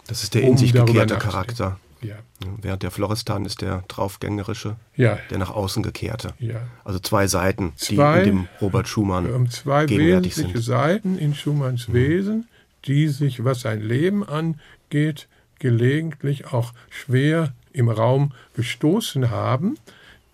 Das 0.07 0.23
ist 0.23 0.35
der 0.35 0.43
in 0.43 0.57
sich 0.57 0.73
gekehrte 0.73 1.17
Charakter. 1.17 1.79
Ja. 2.01 2.17
Während 2.63 2.85
der 2.85 2.93
Floristan 2.93 3.45
ist 3.45 3.61
der 3.61 3.83
draufgängerische, 3.89 4.77
ja. 4.95 5.19
der 5.31 5.39
nach 5.39 5.51
außen 5.51 5.83
gekehrte. 5.83 6.35
Ja. 6.39 6.61
Also 6.85 7.01
zwei 7.01 7.27
Seiten, 7.27 7.73
zwei, 7.77 8.23
die 8.23 8.29
in 8.31 8.37
dem 8.37 8.49
Robert 8.61 8.87
Schumann 8.87 9.33
um 9.33 9.51
zwei 9.51 9.89
wesentliche 9.89 10.53
sind. 10.53 10.63
Seiten 10.63 11.19
in 11.19 11.35
Schumanns 11.35 11.89
mhm. 11.89 11.95
Wesen, 11.95 12.49
die 12.85 13.09
sich, 13.09 13.45
was 13.45 13.63
sein 13.63 13.81
Leben 13.81 14.23
angeht, 14.23 15.27
gelegentlich 15.59 16.53
auch 16.53 16.73
schwer 16.91 17.53
im 17.73 17.89
Raum 17.89 18.33
gestoßen 18.55 19.31
haben, 19.31 19.79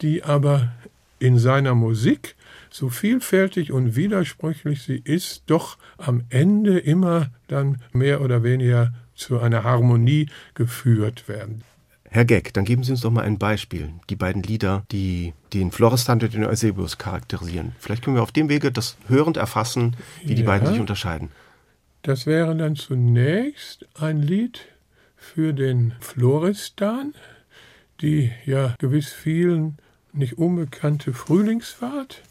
die 0.01 0.23
aber 0.23 0.73
in 1.19 1.39
seiner 1.39 1.75
Musik, 1.75 2.37
so 2.71 2.89
vielfältig 2.89 3.71
und 3.73 3.97
widersprüchlich 3.97 4.83
sie 4.83 5.01
ist, 5.05 5.45
doch 5.47 5.79
am 5.97 6.25
Ende 6.29 6.79
immer 6.79 7.31
dann 7.47 7.81
mehr 7.93 8.21
oder 8.21 8.43
weniger 8.43 8.93
zu 9.15 9.39
einer 9.39 9.63
Harmonie 9.63 10.29
geführt 10.55 11.29
werden. 11.29 11.63
Herr 12.11 12.25
Geck, 12.25 12.53
dann 12.53 12.65
geben 12.65 12.85
Sie 12.85 12.93
uns 12.93 13.01
doch 13.01 13.11
mal 13.11 13.25
ein 13.25 13.39
Beispiel. 13.39 13.91
Die 14.09 14.15
beiden 14.15 14.43
Lieder, 14.43 14.85
die 14.93 15.35
den 15.53 15.73
Florestan 15.73 16.21
und 16.21 16.33
den 16.33 16.45
Eusebius 16.45 16.97
charakterisieren. 16.97 17.73
Vielleicht 17.81 18.05
können 18.05 18.17
wir 18.17 18.23
auf 18.23 18.31
dem 18.31 18.49
Wege 18.49 18.71
das 18.71 18.97
hörend 19.09 19.37
erfassen, 19.37 19.97
wie 20.23 20.31
ja, 20.31 20.35
die 20.37 20.43
beiden 20.45 20.69
sich 20.69 20.79
unterscheiden. 20.79 21.31
Das 22.03 22.27
wäre 22.27 22.55
dann 22.55 22.77
zunächst 22.77 23.87
ein 23.95 24.21
Lied 24.21 24.61
für 25.25 25.53
den 25.53 25.95
Floristan, 26.01 27.15
die 28.01 28.31
ja 28.45 28.75
gewiss 28.79 29.13
vielen 29.13 29.79
nicht 30.13 30.39
unbekannte 30.39 31.13
Frühlingsfahrt, 31.13 32.23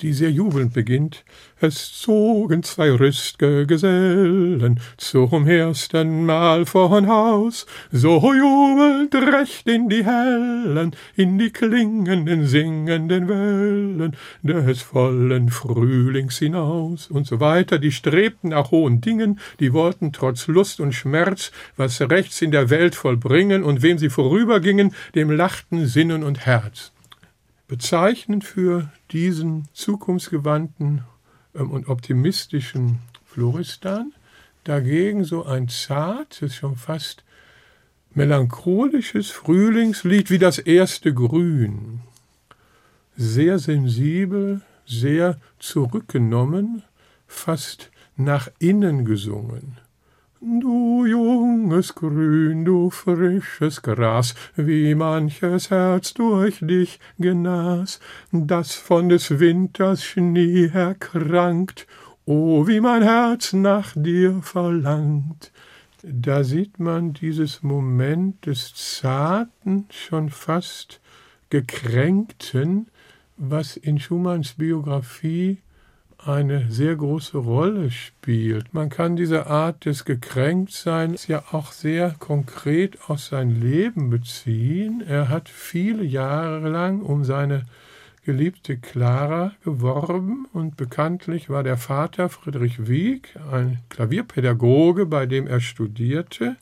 die 0.00 0.12
sehr 0.12 0.30
jubelnd 0.30 0.72
beginnt. 0.72 1.24
Es 1.60 2.00
zogen 2.00 2.62
zwei 2.62 2.90
rüstge 2.90 3.66
Gesellen 3.66 4.80
zum 4.96 5.46
ersten 5.46 6.24
Mal 6.24 6.66
von 6.66 7.08
Haus, 7.08 7.66
so 7.90 8.18
jubelnd 8.32 9.14
recht 9.14 9.66
in 9.66 9.88
die 9.88 10.04
hellen, 10.04 10.94
in 11.16 11.38
die 11.38 11.50
klingenden, 11.50 12.46
singenden 12.46 13.28
Wellen 13.28 14.16
des 14.42 14.82
vollen 14.82 15.48
Frühlings 15.48 16.38
hinaus 16.38 17.08
und 17.08 17.26
so 17.26 17.40
weiter. 17.40 17.78
Die 17.78 17.92
strebten 17.92 18.50
nach 18.50 18.70
hohen 18.70 19.00
Dingen, 19.00 19.40
die 19.58 19.72
wollten 19.72 20.12
trotz 20.12 20.46
Lust 20.46 20.80
und 20.80 20.92
Schmerz 20.92 21.50
was 21.76 22.00
rechts 22.00 22.40
in 22.40 22.50
der 22.50 22.70
Welt 22.70 22.94
vollbringen, 22.94 23.64
und 23.64 23.82
wem 23.82 23.98
sie 23.98 24.10
vorübergingen, 24.10 24.94
dem 25.14 25.30
lachten 25.30 25.86
Sinnen 25.86 26.22
und 26.22 26.46
Herz. 26.46 26.92
Bezeichnend 27.68 28.44
für 28.44 28.90
diesen 29.10 29.68
zukunftsgewandten 29.74 31.04
ähm, 31.54 31.70
und 31.70 31.88
optimistischen 31.88 32.98
Floristan 33.26 34.14
dagegen 34.64 35.24
so 35.24 35.44
ein 35.44 35.68
zartes, 35.68 36.54
schon 36.54 36.76
fast 36.76 37.24
melancholisches 38.14 39.30
Frühlingslied 39.30 40.30
wie 40.30 40.38
das 40.38 40.58
erste 40.58 41.12
Grün. 41.12 42.00
Sehr 43.16 43.58
sensibel, 43.58 44.62
sehr 44.86 45.38
zurückgenommen, 45.58 46.82
fast 47.26 47.90
nach 48.16 48.48
innen 48.58 49.04
gesungen. 49.04 49.78
Du 50.40 51.04
junges 51.04 51.96
Grün, 51.96 52.64
du 52.64 52.90
frisches 52.90 53.82
Gras, 53.82 54.36
wie 54.54 54.94
manches 54.94 55.70
Herz 55.70 56.14
durch 56.14 56.60
dich 56.60 57.00
genas, 57.18 57.98
das 58.30 58.76
von 58.76 59.08
des 59.08 59.40
Winters 59.40 60.04
Schnee 60.04 60.70
erkrankt, 60.72 61.88
oh, 62.24 62.68
wie 62.68 62.78
mein 62.80 63.02
Herz 63.02 63.52
nach 63.52 63.94
dir 63.96 64.40
verlangt. 64.40 65.50
Da 66.04 66.44
sieht 66.44 66.78
man 66.78 67.14
dieses 67.14 67.64
Moment 67.64 68.46
des 68.46 68.72
zarten, 68.76 69.86
schon 69.90 70.30
fast 70.30 71.00
gekränkten, 71.50 72.86
was 73.36 73.76
in 73.76 73.98
Schumanns 73.98 74.54
Biografie 74.54 75.58
eine 76.18 76.70
sehr 76.70 76.96
große 76.96 77.38
Rolle 77.38 77.90
spielt. 77.90 78.74
Man 78.74 78.90
kann 78.90 79.16
diese 79.16 79.46
Art 79.46 79.84
des 79.84 80.04
Gekränktseins 80.04 81.26
ja 81.28 81.44
auch 81.52 81.72
sehr 81.72 82.14
konkret 82.18 82.98
aus 83.08 83.28
sein 83.28 83.60
Leben 83.60 84.10
beziehen. 84.10 85.02
Er 85.06 85.28
hat 85.28 85.48
viele 85.48 86.04
Jahre 86.04 86.68
lang 86.68 87.00
um 87.02 87.24
seine 87.24 87.62
geliebte 88.24 88.76
Clara 88.76 89.52
geworben 89.64 90.46
und 90.52 90.76
bekanntlich 90.76 91.48
war 91.48 91.62
der 91.62 91.78
Vater 91.78 92.28
Friedrich 92.28 92.86
Wieck, 92.86 93.36
ein 93.50 93.78
Klavierpädagoge, 93.88 95.06
bei 95.06 95.24
dem 95.24 95.46
er 95.46 95.60
studierte, 95.60 96.56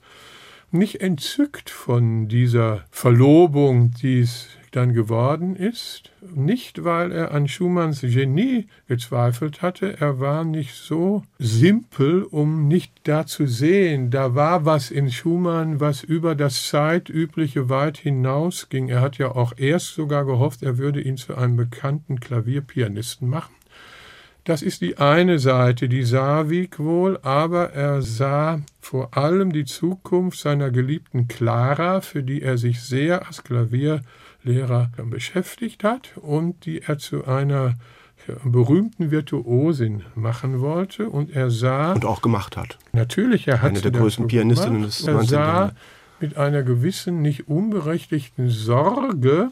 nicht 0.71 1.01
entzückt 1.01 1.71
von 1.71 2.29
dieser 2.29 2.85
Verlobung, 2.91 3.91
die 3.91 4.21
es 4.21 4.49
dann 4.77 4.93
geworden 4.93 5.57
ist. 5.57 6.11
Nicht, 6.35 6.85
weil 6.85 7.11
er 7.11 7.33
an 7.33 7.49
Schumanns 7.49 8.03
Genie 8.03 8.69
gezweifelt 8.89 9.63
hatte, 9.63 9.99
er 9.99 10.21
war 10.21 10.45
nicht 10.45 10.75
so 10.75 11.23
simpel, 11.39 12.23
um 12.23 12.69
nicht 12.69 12.93
da 13.05 13.27
zu 13.27 13.47
sehen. 13.47 14.11
Da 14.11 14.35
war 14.35 14.65
was 14.65 14.91
in 14.91 15.11
Schumann, 15.11 15.81
was 15.81 16.03
über 16.03 16.35
das 16.35 16.69
Zeitübliche 16.69 17.69
weit 17.71 17.97
hinausging. 17.97 18.89
Er 18.89 19.01
hat 19.01 19.19
ja 19.19 19.35
auch 19.35 19.55
erst 19.57 19.95
sogar 19.95 20.27
gehofft, 20.27 20.63
er 20.63 20.77
würde 20.77 21.01
ihn 21.01 21.17
zu 21.17 21.35
einem 21.35 21.57
bekannten 21.57 22.21
Klavierpianisten 22.21 23.29
machen. 23.29 23.55
Das 24.47 24.63
ist 24.63 24.81
die 24.81 24.99
eine 24.99 25.41
Seite, 25.41 25.89
die 25.89 26.05
sah 26.05 26.49
Wieck 26.49 26.79
wohl, 26.79 27.19
aber 27.23 27.73
er 27.73 28.01
sah 28.01 28.61
vor 28.81 29.17
allem 29.17 29.53
die 29.53 29.65
Zukunft 29.65 30.39
seiner 30.39 30.71
geliebten 30.71 31.27
Clara, 31.27 32.01
für 32.01 32.23
die 32.23 32.43
er 32.43 32.57
sich 32.57 32.81
sehr 32.81 33.27
als 33.27 33.43
Klavierlehrer 34.47 34.91
beschäftigt 35.11 35.83
hat 35.83 36.13
und 36.17 36.65
die 36.67 36.83
er 36.83 36.99
zu 36.99 37.27
einer 37.27 37.75
berühmten 38.45 39.11
Virtuosin 39.11 40.03
machen 40.15 40.61
wollte 40.61 41.09
und 41.11 41.35
er 41.35 41.51
sah 41.51 41.93
und 41.93 42.05
auch 42.05 42.23
gemacht 42.23 42.57
hat. 42.57 42.79
Natürlich, 42.93 43.47
er 43.47 43.63
hat 43.63 43.71
eine 43.71 43.81
der 43.81 43.91
größten 43.91 44.27
Pianistinnen 44.27 44.83
des 44.83 45.05
19. 45.05 45.15
Er 45.15 45.25
sah 45.25 45.73
mit 46.21 46.37
einer 46.37 46.63
gewissen 46.63 47.23
nicht 47.23 47.49
unberechtigten 47.49 48.49
Sorge 48.49 49.51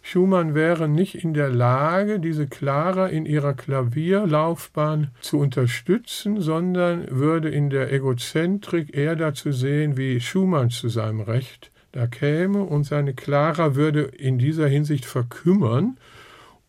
Schumann 0.00 0.54
wäre 0.54 0.88
nicht 0.88 1.16
in 1.16 1.34
der 1.34 1.50
Lage, 1.50 2.18
diese 2.18 2.46
Clara 2.46 3.08
in 3.08 3.26
ihrer 3.26 3.52
Klavierlaufbahn 3.52 5.08
zu 5.20 5.38
unterstützen, 5.38 6.40
sondern 6.40 7.06
würde 7.10 7.50
in 7.50 7.68
der 7.68 7.92
Egozentrik 7.92 8.96
eher 8.96 9.16
dazu 9.16 9.52
sehen, 9.52 9.98
wie 9.98 10.18
Schumann 10.20 10.70
zu 10.70 10.88
seinem 10.88 11.20
Recht 11.20 11.70
da 11.92 12.06
käme 12.06 12.62
und 12.62 12.84
seine 12.84 13.14
Clara 13.14 13.74
würde 13.74 14.02
in 14.02 14.38
dieser 14.38 14.68
Hinsicht 14.68 15.04
verkümmern 15.04 15.96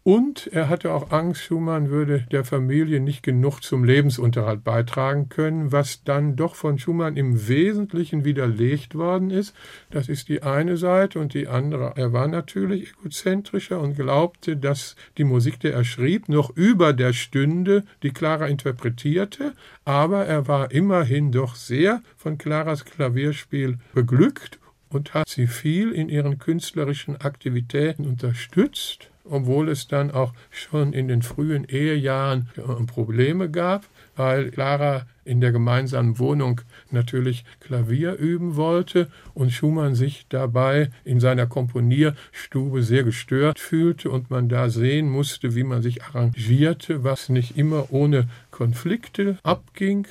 und 0.03 0.47
er 0.47 0.69
hatte 0.69 0.93
auch 0.93 1.11
Angst, 1.11 1.43
Schumann 1.43 1.89
würde 1.89 2.25
der 2.31 2.45
Familie 2.45 3.01
nicht 3.01 3.21
genug 3.21 3.59
zum 3.59 3.83
Lebensunterhalt 3.83 4.63
beitragen 4.63 5.27
können, 5.27 5.73
was 5.73 6.03
dann 6.03 6.37
doch 6.37 6.55
von 6.55 6.79
Schumann 6.79 7.17
im 7.17 7.47
Wesentlichen 7.47 8.23
widerlegt 8.23 8.95
worden 8.95 9.29
ist. 9.29 9.53
Das 9.91 10.07
ist 10.07 10.29
die 10.29 10.41
eine 10.41 10.77
Seite 10.77 11.19
und 11.19 11.33
die 11.33 11.47
andere. 11.47 11.93
Er 11.95 12.13
war 12.13 12.27
natürlich 12.27 12.93
egozentrischer 12.93 13.79
und 13.81 13.97
glaubte, 13.97 14.55
dass 14.55 14.95
die 15.17 15.25
Musik, 15.25 15.59
die 15.59 15.67
er 15.67 15.83
schrieb, 15.83 16.29
noch 16.29 16.49
über 16.55 16.93
der 16.93 17.11
Stünde, 17.11 17.83
die 18.01 18.11
Clara 18.11 18.47
interpretierte, 18.47 19.53
aber 19.83 20.25
er 20.25 20.47
war 20.47 20.71
immerhin 20.71 21.31
doch 21.31 21.55
sehr 21.55 22.01
von 22.15 22.37
Claras 22.37 22.85
Klavierspiel 22.85 23.77
beglückt 23.93 24.58
und 24.89 25.13
hat 25.13 25.29
sie 25.29 25.47
viel 25.47 25.91
in 25.91 26.09
ihren 26.09 26.39
künstlerischen 26.39 27.17
Aktivitäten 27.21 28.05
unterstützt 28.05 29.09
obwohl 29.29 29.69
es 29.69 29.87
dann 29.87 30.11
auch 30.11 30.33
schon 30.49 30.93
in 30.93 31.07
den 31.07 31.21
frühen 31.21 31.65
Ehejahren 31.65 32.49
äh, 32.57 32.83
Probleme 32.85 33.49
gab, 33.49 33.85
weil 34.15 34.51
Clara 34.51 35.05
in 35.23 35.41
der 35.41 35.51
gemeinsamen 35.51 36.17
Wohnung 36.17 36.61
natürlich 36.89 37.45
Klavier 37.59 38.15
üben 38.15 38.55
wollte 38.55 39.09
und 39.33 39.51
Schumann 39.51 39.95
sich 39.95 40.25
dabei 40.29 40.89
in 41.05 41.19
seiner 41.19 41.45
Komponierstube 41.45 42.81
sehr 42.81 43.03
gestört 43.03 43.59
fühlte 43.59 44.09
und 44.09 44.31
man 44.31 44.49
da 44.49 44.69
sehen 44.69 45.09
musste, 45.09 45.55
wie 45.55 45.63
man 45.63 45.81
sich 45.81 46.03
arrangierte, 46.03 47.03
was 47.03 47.29
nicht 47.29 47.57
immer 47.57 47.91
ohne 47.91 48.27
Konflikte 48.49 49.37
abging, 49.43 50.07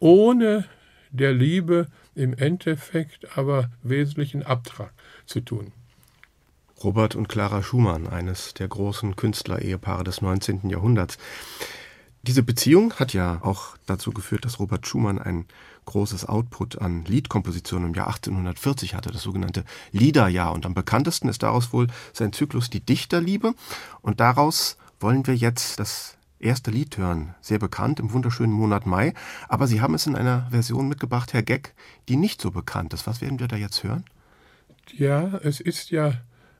ohne 0.00 0.64
der 1.12 1.32
Liebe 1.32 1.86
im 2.14 2.34
Endeffekt 2.34 3.36
aber 3.36 3.70
wesentlichen 3.82 4.42
Abtrag 4.42 4.92
zu 5.26 5.40
tun. 5.40 5.72
Robert 6.82 7.14
und 7.14 7.28
Clara 7.28 7.62
Schumann, 7.62 8.06
eines 8.06 8.54
der 8.54 8.68
großen 8.68 9.14
Künstlerehepaare 9.16 10.02
des 10.04 10.22
19. 10.22 10.70
Jahrhunderts. 10.70 11.18
Diese 12.22 12.42
Beziehung 12.42 12.94
hat 12.94 13.12
ja 13.12 13.40
auch 13.42 13.76
dazu 13.86 14.12
geführt, 14.12 14.44
dass 14.44 14.58
Robert 14.58 14.86
Schumann 14.86 15.18
ein 15.18 15.46
großes 15.86 16.26
Output 16.26 16.78
an 16.78 17.04
Liedkompositionen 17.06 17.88
im 17.88 17.94
Jahr 17.94 18.08
1840 18.08 18.94
hatte, 18.94 19.10
das 19.10 19.22
sogenannte 19.22 19.64
Liederjahr. 19.92 20.52
Und 20.52 20.66
am 20.66 20.74
bekanntesten 20.74 21.28
ist 21.28 21.42
daraus 21.42 21.72
wohl 21.72 21.86
sein 22.12 22.32
Zyklus 22.32 22.70
Die 22.70 22.80
Dichterliebe. 22.80 23.54
Und 24.02 24.20
daraus 24.20 24.76
wollen 25.00 25.26
wir 25.26 25.34
jetzt 25.34 25.80
das 25.80 26.16
erste 26.40 26.70
Lied 26.70 26.96
hören, 26.96 27.34
sehr 27.40 27.58
bekannt 27.58 28.00
im 28.00 28.12
wunderschönen 28.12 28.52
Monat 28.52 28.86
Mai. 28.86 29.14
Aber 29.48 29.66
Sie 29.66 29.80
haben 29.80 29.94
es 29.94 30.06
in 30.06 30.16
einer 30.16 30.48
Version 30.50 30.88
mitgebracht, 30.88 31.32
Herr 31.32 31.42
Geck, 31.42 31.74
die 32.08 32.16
nicht 32.16 32.40
so 32.40 32.50
bekannt 32.50 32.92
ist. 32.94 33.06
Was 33.06 33.20
werden 33.20 33.38
wir 33.38 33.48
da 33.48 33.56
jetzt 33.56 33.84
hören? 33.84 34.04
Ja, 34.96 35.38
es 35.42 35.60
ist 35.60 35.90
ja 35.90 36.14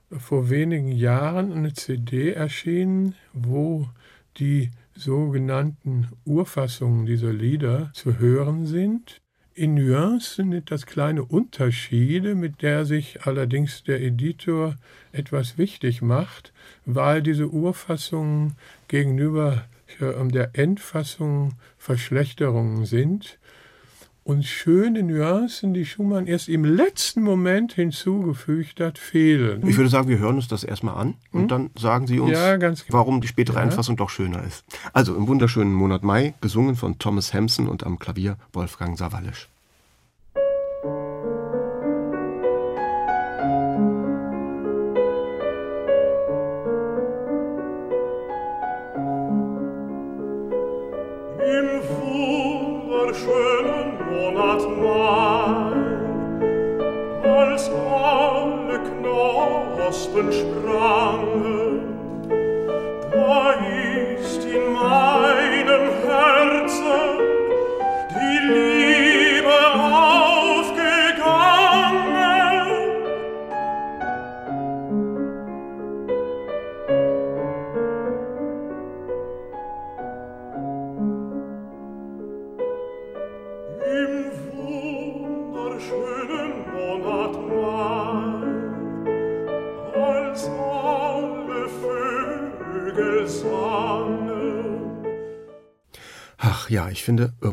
vor 0.09 0.49
wenigen 0.49 0.91
Jahren 0.91 1.51
eine 1.51 1.73
CD 1.73 2.31
erschienen, 2.31 3.15
wo 3.33 3.89
die 4.37 4.71
sogenannten 4.95 6.09
Urfassungen 6.25 7.05
dieser 7.05 7.33
Lieder 7.33 7.91
zu 7.93 8.19
hören 8.19 8.65
sind. 8.65 9.21
In 9.53 9.75
Nuancen 9.75 10.51
sind 10.51 10.71
das 10.71 10.85
kleine 10.85 11.25
Unterschiede, 11.25 12.35
mit 12.35 12.61
der 12.61 12.85
sich 12.85 13.23
allerdings 13.23 13.83
der 13.83 14.01
Editor 14.01 14.75
etwas 15.11 15.57
wichtig 15.57 16.01
macht, 16.01 16.53
weil 16.85 17.21
diese 17.21 17.49
Urfassungen 17.49 18.53
gegenüber 18.87 19.65
der 19.99 20.51
Endfassung 20.53 21.53
Verschlechterungen 21.77 22.85
sind 22.85 23.39
und 24.23 24.45
schöne 24.45 25.01
Nuancen, 25.03 25.73
die 25.73 25.85
Schumann 25.85 26.27
erst 26.27 26.47
im 26.47 26.63
letzten 26.63 27.23
Moment 27.23 27.73
hinzugefügt 27.73 28.79
hat, 28.79 28.97
fehlen. 28.97 29.67
Ich 29.67 29.77
würde 29.77 29.89
sagen, 29.89 30.07
wir 30.09 30.19
hören 30.19 30.35
uns 30.35 30.47
das 30.47 30.63
erstmal 30.63 30.95
an 30.95 31.15
und 31.31 31.41
hm? 31.41 31.47
dann 31.47 31.69
sagen 31.77 32.07
Sie 32.07 32.19
uns, 32.19 32.33
ja, 32.33 32.55
genau. 32.57 32.75
warum 32.89 33.21
die 33.21 33.27
spätere 33.27 33.55
ja. 33.55 33.61
Einfassung 33.61 33.97
doch 33.97 34.09
schöner 34.09 34.43
ist. 34.43 34.63
Also 34.93 35.15
im 35.15 35.27
wunderschönen 35.27 35.73
Monat 35.73 36.03
Mai, 36.03 36.35
gesungen 36.39 36.75
von 36.75 36.99
Thomas 36.99 37.33
Hampson 37.33 37.67
und 37.67 37.83
am 37.83 37.97
Klavier 37.97 38.37
Wolfgang 38.53 38.97
Sawallisch. 38.97 39.49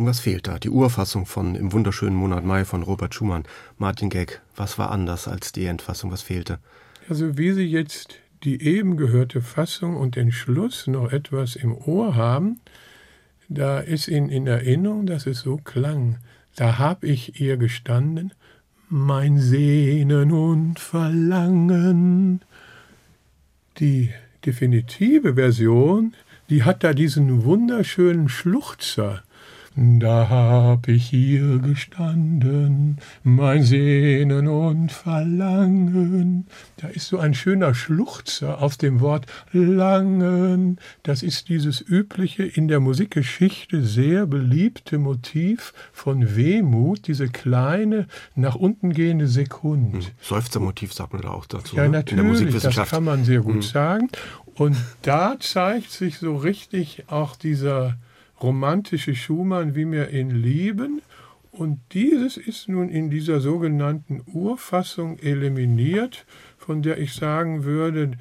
Irgendwas 0.08 0.20
fehlt 0.20 0.46
da. 0.46 0.58
Die 0.58 0.70
Urfassung 0.70 1.26
von 1.26 1.54
Im 1.54 1.70
wunderschönen 1.74 2.16
Monat 2.16 2.42
Mai 2.42 2.64
von 2.64 2.82
Robert 2.82 3.14
Schumann. 3.14 3.44
Martin 3.76 4.08
Gag, 4.08 4.40
was 4.56 4.78
war 4.78 4.90
anders 4.90 5.28
als 5.28 5.52
die 5.52 5.66
Endfassung? 5.66 6.10
Was 6.10 6.22
fehlte? 6.22 6.60
Also 7.10 7.36
wie 7.36 7.52
Sie 7.52 7.66
jetzt 7.66 8.14
die 8.42 8.62
eben 8.62 8.96
gehörte 8.96 9.42
Fassung 9.42 9.96
und 9.96 10.16
den 10.16 10.32
Schluss 10.32 10.86
noch 10.86 11.12
etwas 11.12 11.56
im 11.56 11.76
Ohr 11.76 12.16
haben, 12.16 12.58
da 13.50 13.80
ist 13.80 14.08
Ihnen 14.08 14.30
in 14.30 14.46
Erinnerung, 14.46 15.04
dass 15.04 15.26
es 15.26 15.40
so 15.40 15.58
klang. 15.58 16.16
Da 16.56 16.78
hab 16.78 17.04
ich 17.04 17.38
ihr 17.38 17.58
gestanden, 17.58 18.32
mein 18.88 19.38
Sehnen 19.38 20.32
und 20.32 20.80
Verlangen. 20.80 22.40
Die 23.78 24.10
definitive 24.46 25.34
Version 25.34 26.14
die 26.48 26.62
hat 26.62 26.82
da 26.82 26.94
diesen 26.94 27.44
wunderschönen 27.44 28.30
Schluchzer. 28.30 29.22
Da 29.80 30.28
hab 30.28 30.88
ich 30.88 31.10
hier 31.10 31.60
gestanden, 31.60 32.96
mein 33.22 33.62
Sehnen 33.62 34.48
und 34.48 34.90
Verlangen. 34.90 36.48
Da 36.78 36.88
ist 36.88 37.06
so 37.06 37.18
ein 37.18 37.32
schöner 37.32 37.74
Schluchzer 37.74 38.60
auf 38.60 38.76
dem 38.76 38.98
Wort 38.98 39.26
langen. 39.52 40.80
Das 41.04 41.22
ist 41.22 41.48
dieses 41.48 41.80
übliche, 41.80 42.42
in 42.42 42.66
der 42.66 42.80
Musikgeschichte 42.80 43.82
sehr 43.82 44.26
beliebte 44.26 44.98
Motiv 44.98 45.72
von 45.92 46.34
Wehmut, 46.34 47.06
diese 47.06 47.28
kleine, 47.28 48.08
nach 48.34 48.56
unten 48.56 48.92
gehende 48.92 49.28
Sekund. 49.28 50.06
Hm. 50.06 50.12
Seufzermotiv 50.20 50.92
sagt 50.92 51.12
man 51.12 51.22
da 51.22 51.28
auch 51.28 51.46
dazu. 51.46 51.76
Ja, 51.76 51.84
ne? 51.84 51.90
natürlich, 51.90 52.60
das 52.60 52.74
kann 52.74 53.04
man 53.04 53.24
sehr 53.24 53.42
gut 53.42 53.54
hm. 53.54 53.62
sagen. 53.62 54.08
Und 54.54 54.76
da 55.02 55.36
zeigt 55.38 55.92
sich 55.92 56.18
so 56.18 56.34
richtig 56.34 57.04
auch 57.06 57.36
dieser 57.36 57.96
romantische 58.42 59.14
Schumann, 59.14 59.74
wie 59.74 59.90
wir 59.90 60.10
ihn 60.10 60.30
lieben. 60.30 61.02
Und 61.50 61.80
dieses 61.92 62.36
ist 62.36 62.68
nun 62.68 62.88
in 62.88 63.10
dieser 63.10 63.40
sogenannten 63.40 64.22
Urfassung 64.32 65.18
eliminiert, 65.18 66.24
von 66.58 66.82
der 66.82 66.98
ich 66.98 67.14
sagen 67.14 67.64
würde, 67.64 68.12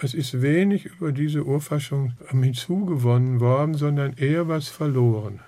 es 0.00 0.14
ist 0.14 0.40
wenig 0.40 0.86
über 0.86 1.12
diese 1.12 1.44
Urfassung 1.44 2.14
hinzugewonnen 2.30 3.40
worden, 3.40 3.74
sondern 3.74 4.14
eher 4.14 4.48
was 4.48 4.68
verloren. 4.68 5.40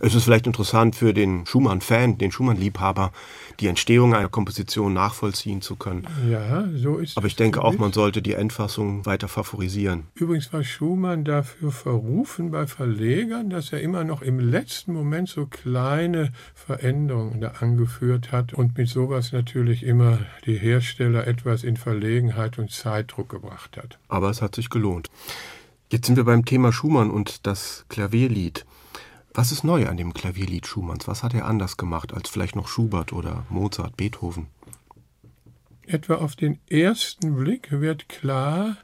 Es 0.00 0.14
ist 0.14 0.24
vielleicht 0.24 0.46
interessant 0.46 0.96
für 0.96 1.12
den 1.12 1.46
Schumann-Fan, 1.46 2.18
den 2.18 2.32
Schumann-Liebhaber, 2.32 3.12
die 3.60 3.66
Entstehung 3.66 4.14
einer 4.14 4.28
Komposition 4.28 4.92
nachvollziehen 4.92 5.62
zu 5.62 5.76
können. 5.76 6.06
Ja, 6.30 6.68
so 6.74 6.98
ist 6.98 7.16
Aber 7.16 7.26
ich 7.26 7.36
denke 7.36 7.62
auch, 7.62 7.76
man 7.78 7.92
sollte 7.92 8.22
die 8.22 8.34
Endfassung 8.34 9.06
weiter 9.06 9.28
favorisieren. 9.28 10.04
Übrigens 10.14 10.52
war 10.52 10.64
Schumann 10.64 11.24
dafür 11.24 11.72
verrufen 11.72 12.50
bei 12.50 12.66
Verlegern, 12.66 13.50
dass 13.50 13.72
er 13.72 13.80
immer 13.80 14.04
noch 14.04 14.22
im 14.22 14.38
letzten 14.38 14.92
Moment 14.92 15.28
so 15.28 15.46
kleine 15.46 16.32
Veränderungen 16.54 17.40
da 17.40 17.48
angeführt 17.60 18.32
hat 18.32 18.52
und 18.52 18.76
mit 18.76 18.88
sowas 18.88 19.32
natürlich 19.32 19.82
immer 19.82 20.18
die 20.46 20.56
Hersteller 20.56 21.26
etwas 21.26 21.64
in 21.64 21.76
Verlegenheit 21.76 22.58
und 22.58 22.70
Zeitdruck 22.70 23.28
gebracht 23.28 23.76
hat. 23.76 23.98
Aber 24.08 24.30
es 24.30 24.42
hat 24.42 24.54
sich 24.54 24.70
gelohnt. 24.70 25.10
Jetzt 25.90 26.06
sind 26.06 26.16
wir 26.16 26.24
beim 26.24 26.44
Thema 26.44 26.72
Schumann 26.72 27.10
und 27.10 27.46
das 27.46 27.84
Klavierlied. 27.88 28.64
Was 29.34 29.50
ist 29.50 29.64
neu 29.64 29.88
an 29.88 29.96
dem 29.96 30.12
Klavierlied 30.12 30.66
Schumanns? 30.66 31.08
Was 31.08 31.22
hat 31.22 31.32
er 31.32 31.46
anders 31.46 31.78
gemacht 31.78 32.12
als 32.12 32.28
vielleicht 32.28 32.54
noch 32.54 32.68
Schubert 32.68 33.14
oder 33.14 33.46
Mozart, 33.48 33.96
Beethoven? 33.96 34.48
Etwa 35.86 36.16
auf 36.16 36.36
den 36.36 36.58
ersten 36.68 37.36
Blick 37.36 37.72
wird 37.72 38.10
klar, 38.10 38.76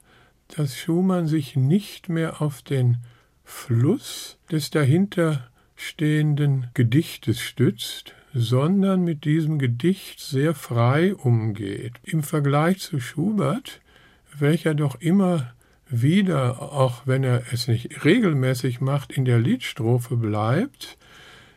dass 0.49 0.79
Schumann 0.79 1.27
sich 1.27 1.55
nicht 1.55 2.09
mehr 2.09 2.41
auf 2.41 2.63
den 2.63 2.97
Fluss 3.45 4.39
des 4.51 4.71
dahinterstehenden 4.71 6.71
Gedichtes 6.73 7.41
stützt, 7.41 8.15
sondern 8.33 9.03
mit 9.03 9.25
diesem 9.25 9.59
Gedicht 9.59 10.21
sehr 10.21 10.55
frei 10.55 11.15
umgeht. 11.15 11.97
Im 12.03 12.23
Vergleich 12.23 12.81
zu 12.81 13.01
Schubert, 13.01 13.83
welcher 14.39 14.75
doch 14.75 14.95
immer 15.01 15.53
wieder, 15.91 16.61
auch 16.61 17.07
wenn 17.07 17.25
er 17.25 17.43
es 17.53 17.69
nicht 17.69 18.05
regelmäßig 18.05 18.81
macht, 18.81 19.13
in 19.13 19.25
der 19.25 19.39
Liedstrophe 19.39 20.17
bleibt, 20.17 20.99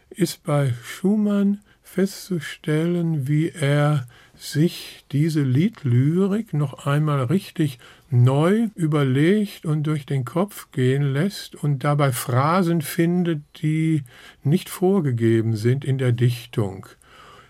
ist 0.10 0.44
bei 0.44 0.74
Schumann 0.84 1.60
festzustellen, 1.84 3.28
wie 3.28 3.50
er 3.50 4.08
sich 4.36 5.06
diese 5.12 5.44
Liedlyrik 5.44 6.54
noch 6.54 6.88
einmal 6.88 7.26
richtig 7.26 7.78
neu 8.10 8.70
überlegt 8.76 9.66
und 9.66 9.84
durch 9.84 10.06
den 10.06 10.26
Kopf 10.26 10.72
gehen 10.72 11.14
lässt 11.14 11.56
und 11.56 11.84
dabei 11.84 12.12
Phrasen 12.12 12.82
findet, 12.82 13.44
die 13.62 14.04
nicht 14.44 14.70
vorgegeben 14.70 15.56
sind 15.56 15.86
in 15.86 15.98
der 15.98 16.12
Dichtung. 16.12 16.88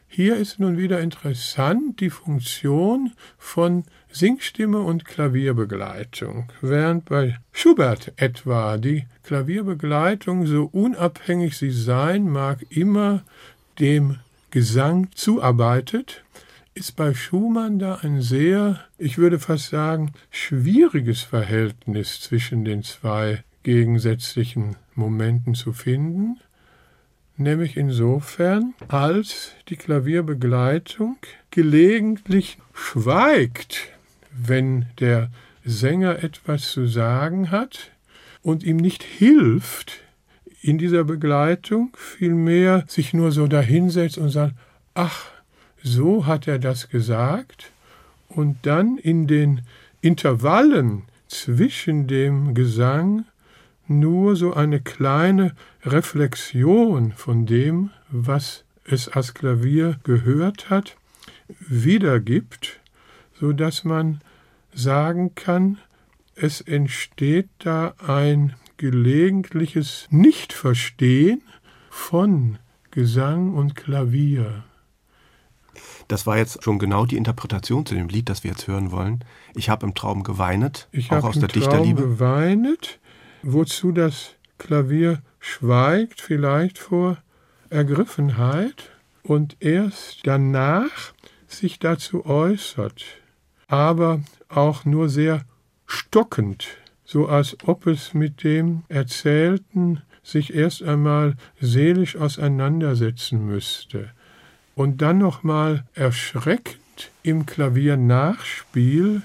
Hier 0.07 0.35
ist 0.35 0.59
nun 0.59 0.77
wieder 0.77 0.99
interessant 0.99 2.01
die 2.01 2.09
Funktion 2.09 3.13
von 3.37 3.85
Singstimme 4.11 4.79
und 4.79 5.05
Klavierbegleitung, 5.05 6.49
während 6.61 7.05
bei 7.05 7.37
Schubert 7.51 8.11
etwa 8.17 8.77
die 8.77 9.05
Klavierbegleitung, 9.23 10.45
so 10.45 10.69
unabhängig 10.71 11.57
sie 11.57 11.71
sein 11.71 12.29
mag, 12.29 12.65
immer 12.69 13.23
dem 13.79 14.17
Gesang 14.51 15.07
zuarbeitet, 15.15 16.23
ist 16.73 16.95
bei 16.95 17.13
Schumann 17.13 17.79
da 17.79 17.99
ein 18.01 18.21
sehr, 18.21 18.79
ich 18.97 19.17
würde 19.17 19.39
fast 19.39 19.69
sagen, 19.69 20.13
schwieriges 20.29 21.21
Verhältnis 21.21 22.21
zwischen 22.21 22.65
den 22.65 22.83
zwei 22.83 23.43
gegensätzlichen 23.63 24.75
Momenten 24.95 25.55
zu 25.55 25.73
finden. 25.73 26.39
Nämlich 27.37 27.77
insofern, 27.77 28.73
als 28.87 29.51
die 29.69 29.75
Klavierbegleitung 29.75 31.17
gelegentlich 31.49 32.57
schweigt, 32.73 33.89
wenn 34.31 34.85
der 34.99 35.29
Sänger 35.63 36.23
etwas 36.23 36.71
zu 36.71 36.87
sagen 36.87 37.51
hat 37.51 37.91
und 38.41 38.63
ihm 38.63 38.77
nicht 38.77 39.03
hilft 39.03 39.99
in 40.61 40.77
dieser 40.77 41.03
Begleitung, 41.03 41.95
vielmehr 41.97 42.83
sich 42.87 43.13
nur 43.13 43.31
so 43.31 43.47
dahinsetzt 43.47 44.17
und 44.17 44.29
sagt, 44.29 44.55
ach, 44.93 45.25
so 45.83 46.25
hat 46.25 46.47
er 46.47 46.59
das 46.59 46.89
gesagt, 46.89 47.71
und 48.27 48.57
dann 48.63 48.97
in 48.97 49.27
den 49.27 49.61
Intervallen 50.01 51.03
zwischen 51.27 52.07
dem 52.07 52.53
Gesang 52.53 53.25
nur 53.87 54.35
so 54.35 54.53
eine 54.53 54.79
kleine 54.79 55.53
Reflexion 55.83 57.11
von 57.11 57.45
dem, 57.45 57.89
was 58.09 58.63
es 58.85 59.07
als 59.09 59.33
Klavier 59.33 59.99
gehört 60.03 60.69
hat, 60.69 60.95
wiedergibt, 61.59 62.80
so 63.41 63.53
dass 63.53 63.83
man 63.83 64.21
sagen 64.71 65.33
kann, 65.33 65.79
es 66.35 66.61
entsteht 66.61 67.49
da 67.57 67.95
ein 67.97 68.53
gelegentliches 68.77 70.07
Nichtverstehen 70.11 71.41
von 71.89 72.59
Gesang 72.91 73.55
und 73.55 73.75
Klavier. 73.75 74.63
Das 76.07 76.27
war 76.27 76.37
jetzt 76.37 76.63
schon 76.63 76.77
genau 76.77 77.07
die 77.07 77.17
Interpretation 77.17 77.83
zu 77.83 77.95
dem 77.95 78.09
Lied, 78.09 78.29
das 78.29 78.43
wir 78.43 78.51
jetzt 78.51 78.67
hören 78.67 78.91
wollen. 78.91 79.23
Ich 79.55 79.69
habe 79.69 79.87
im 79.87 79.95
Traum 79.95 80.21
geweinet, 80.21 80.87
ich 80.91 81.11
auch 81.11 81.23
aus 81.23 81.39
der 81.39 81.49
Traum 81.49 81.61
Dichterliebe. 81.61 82.01
geweinet, 82.03 82.99
wozu 83.41 83.91
das 83.91 84.35
Klavier 84.59 85.23
schweigt, 85.39 86.21
vielleicht 86.21 86.77
vor 86.77 87.17
Ergriffenheit 87.71 88.91
und 89.23 89.57
erst 89.61 90.27
danach 90.27 91.13
sich 91.47 91.79
dazu 91.79 92.23
äußert, 92.25 93.20
aber 93.71 94.21
auch 94.49 94.85
nur 94.85 95.09
sehr 95.09 95.45
stockend, 95.85 96.67
so 97.03 97.27
als 97.27 97.57
ob 97.65 97.87
es 97.87 98.13
mit 98.13 98.43
dem 98.43 98.83
Erzählten 98.89 100.01
sich 100.23 100.53
erst 100.53 100.83
einmal 100.83 101.35
seelisch 101.59 102.15
auseinandersetzen 102.15 103.45
müsste 103.45 104.09
und 104.75 105.01
dann 105.01 105.17
nochmal 105.17 105.83
erschreckend 105.95 106.77
im 107.23 107.45
Klaviernachspiel 107.45 109.23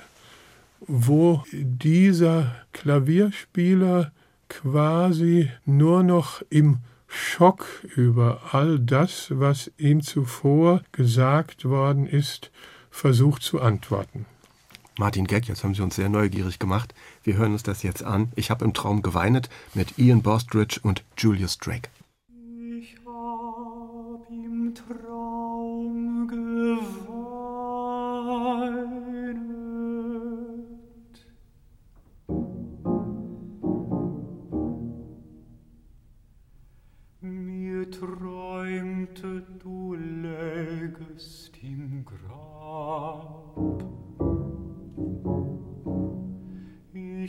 wo 0.86 1.42
dieser 1.52 2.54
Klavierspieler 2.72 4.12
quasi 4.48 5.50
nur 5.64 6.02
noch 6.02 6.42
im 6.50 6.78
Schock 7.08 7.66
über 7.96 8.40
all 8.52 8.78
das, 8.78 9.28
was 9.30 9.70
ihm 9.78 10.02
zuvor 10.02 10.82
gesagt 10.92 11.64
worden 11.64 12.06
ist, 12.06 12.50
versucht 12.90 13.42
zu 13.42 13.60
antworten. 13.60 14.26
Martin 14.98 15.26
Geck, 15.26 15.46
jetzt 15.46 15.62
haben 15.62 15.74
Sie 15.74 15.82
uns 15.82 15.96
sehr 15.96 16.08
neugierig 16.08 16.58
gemacht. 16.58 16.94
Wir 17.22 17.36
hören 17.36 17.52
uns 17.52 17.62
das 17.62 17.82
jetzt 17.82 18.02
an. 18.02 18.32
Ich 18.34 18.50
habe 18.50 18.64
im 18.64 18.72
Traum 18.72 19.02
geweinet 19.02 19.50
mit 19.74 19.98
Ian 19.98 20.22
Bostridge 20.22 20.80
und 20.82 21.04
Julius 21.18 21.58
Drake. 21.58 21.90
Ich 22.80 22.96
hab 23.04 24.30
im 24.30 24.74
Traum 24.74 25.05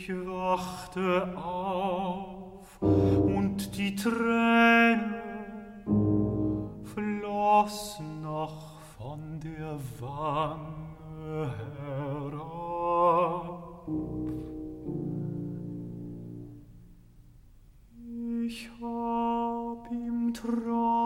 Ich 0.08 0.14
wachte 0.26 1.36
auf 1.36 2.80
und 2.80 3.76
die 3.76 3.94
Tränen 3.94 5.12
flossen 6.82 8.22
noch 8.22 8.80
von 8.96 9.38
der 9.38 9.78
Wange 10.00 11.52
herab. 11.76 12.86
Ich 18.46 18.70
hab 18.80 19.92
im 19.92 20.32
Traum 20.32 20.97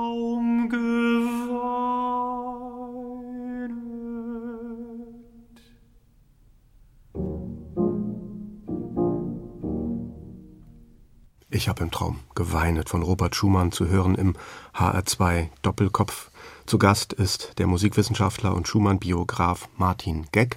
Ich 11.54 11.68
habe 11.68 11.84
im 11.84 11.90
Traum 11.90 12.20
geweinet 12.34 12.88
von 12.88 13.02
Robert 13.02 13.36
Schumann 13.36 13.72
zu 13.72 13.86
hören 13.86 14.14
im 14.14 14.36
HR2 14.74 15.48
Doppelkopf. 15.60 16.30
Zu 16.64 16.78
Gast 16.78 17.12
ist 17.12 17.58
der 17.58 17.66
Musikwissenschaftler 17.66 18.54
und 18.54 18.66
Schumann-Biograf 18.66 19.68
Martin 19.76 20.24
Geck. 20.32 20.56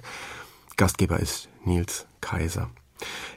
Gastgeber 0.78 1.20
ist 1.20 1.50
Nils 1.66 2.06
Kaiser. 2.22 2.70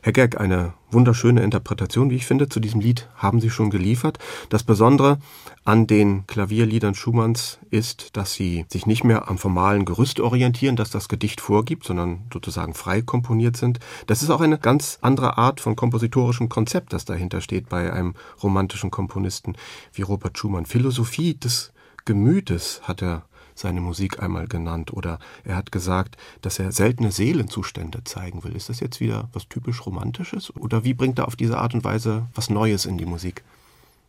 Herr 0.01 0.13
Geck, 0.13 0.39
eine 0.39 0.73
wunderschöne 0.91 1.43
Interpretation, 1.43 2.09
wie 2.09 2.15
ich 2.15 2.25
finde, 2.25 2.47
zu 2.47 2.61
diesem 2.61 2.79
Lied 2.79 3.09
haben 3.15 3.41
Sie 3.41 3.49
schon 3.49 3.69
geliefert. 3.69 4.17
Das 4.47 4.63
Besondere 4.63 5.17
an 5.65 5.87
den 5.87 6.25
Klavierliedern 6.25 6.95
Schumanns 6.95 7.59
ist, 7.69 8.15
dass 8.15 8.33
sie 8.33 8.65
sich 8.69 8.85
nicht 8.85 9.03
mehr 9.03 9.29
am 9.29 9.37
formalen 9.37 9.83
Gerüst 9.83 10.21
orientieren, 10.21 10.77
das 10.77 10.89
das 10.89 11.09
Gedicht 11.09 11.41
vorgibt, 11.41 11.85
sondern 11.85 12.21
sozusagen 12.31 12.73
frei 12.73 13.01
komponiert 13.01 13.57
sind. 13.57 13.79
Das 14.07 14.23
ist 14.23 14.29
auch 14.29 14.41
eine 14.41 14.57
ganz 14.57 14.99
andere 15.01 15.37
Art 15.37 15.59
von 15.59 15.75
kompositorischem 15.75 16.47
Konzept, 16.47 16.93
das 16.93 17.03
dahinter 17.03 17.41
steht 17.41 17.67
bei 17.67 17.91
einem 17.91 18.15
romantischen 18.41 18.91
Komponisten 18.91 19.55
wie 19.91 20.03
Robert 20.03 20.37
Schumann. 20.37 20.65
Philosophie 20.65 21.37
des 21.37 21.73
Gemütes 22.05 22.81
hat 22.83 23.01
er 23.01 23.23
seine 23.59 23.81
Musik 23.81 24.21
einmal 24.21 24.47
genannt. 24.47 24.93
Oder 24.93 25.19
er 25.43 25.55
hat 25.55 25.71
gesagt, 25.71 26.17
dass 26.41 26.59
er 26.59 26.71
seltene 26.71 27.11
Seelenzustände 27.11 28.03
zeigen 28.03 28.43
will. 28.43 28.55
Ist 28.55 28.69
das 28.69 28.79
jetzt 28.79 28.99
wieder 28.99 29.29
was 29.33 29.47
typisch 29.47 29.85
Romantisches? 29.85 30.55
Oder 30.55 30.83
wie 30.83 30.93
bringt 30.93 31.19
er 31.19 31.27
auf 31.27 31.35
diese 31.35 31.57
Art 31.57 31.73
und 31.73 31.83
Weise 31.83 32.27
was 32.33 32.49
Neues 32.49 32.85
in 32.85 32.97
die 32.97 33.05
Musik? 33.05 33.43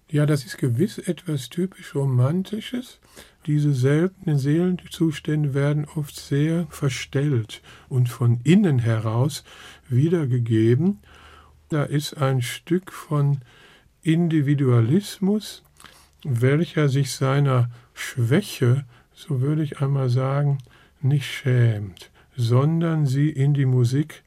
Ja, 0.08 0.26
das 0.26 0.44
ist 0.44 0.58
gewiss 0.58 0.98
etwas 0.98 1.50
typisch 1.50 1.94
Romantisches. 1.94 2.98
Diese 3.46 3.72
seltenen 3.72 4.38
Seelenzustände 4.38 5.54
werden 5.54 5.86
oft 5.94 6.16
sehr 6.16 6.66
verstellt 6.68 7.62
und 7.88 8.08
von 8.08 8.40
innen 8.42 8.80
heraus 8.80 9.44
wiedergegeben. 9.88 10.98
Da 11.68 11.84
ist 11.84 12.16
ein 12.16 12.42
Stück 12.42 12.92
von 12.92 13.38
Individualismus, 14.02 15.62
welcher 16.24 16.88
sich 16.88 17.12
seiner 17.12 17.70
Schwäche 17.94 18.84
so 19.20 19.42
würde 19.42 19.62
ich 19.62 19.80
einmal 19.80 20.08
sagen, 20.08 20.58
nicht 21.02 21.26
schämt, 21.26 22.10
sondern 22.36 23.06
sie 23.06 23.28
in 23.28 23.52
die 23.52 23.66
Musik 23.66 24.22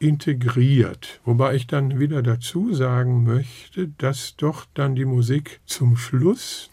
integriert. 0.00 1.20
Wobei 1.24 1.54
ich 1.54 1.68
dann 1.68 2.00
wieder 2.00 2.22
dazu 2.22 2.74
sagen 2.74 3.22
möchte, 3.22 3.88
dass 3.98 4.34
doch 4.36 4.66
dann 4.74 4.96
die 4.96 5.04
Musik 5.04 5.60
zum 5.64 5.96
Schluss 5.96 6.70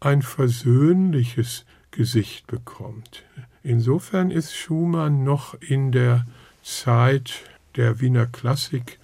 ein 0.00 0.22
versöhnliches 0.22 1.64
Gesicht 1.92 2.48
bekommt. 2.48 3.22
Insofern 3.62 4.32
ist 4.32 4.56
Schumann 4.56 5.22
noch 5.22 5.54
in 5.54 5.92
der 5.92 6.26
Zeit 6.62 7.44
der 7.76 8.00
Wiener 8.00 8.26
Klassik 8.26 8.98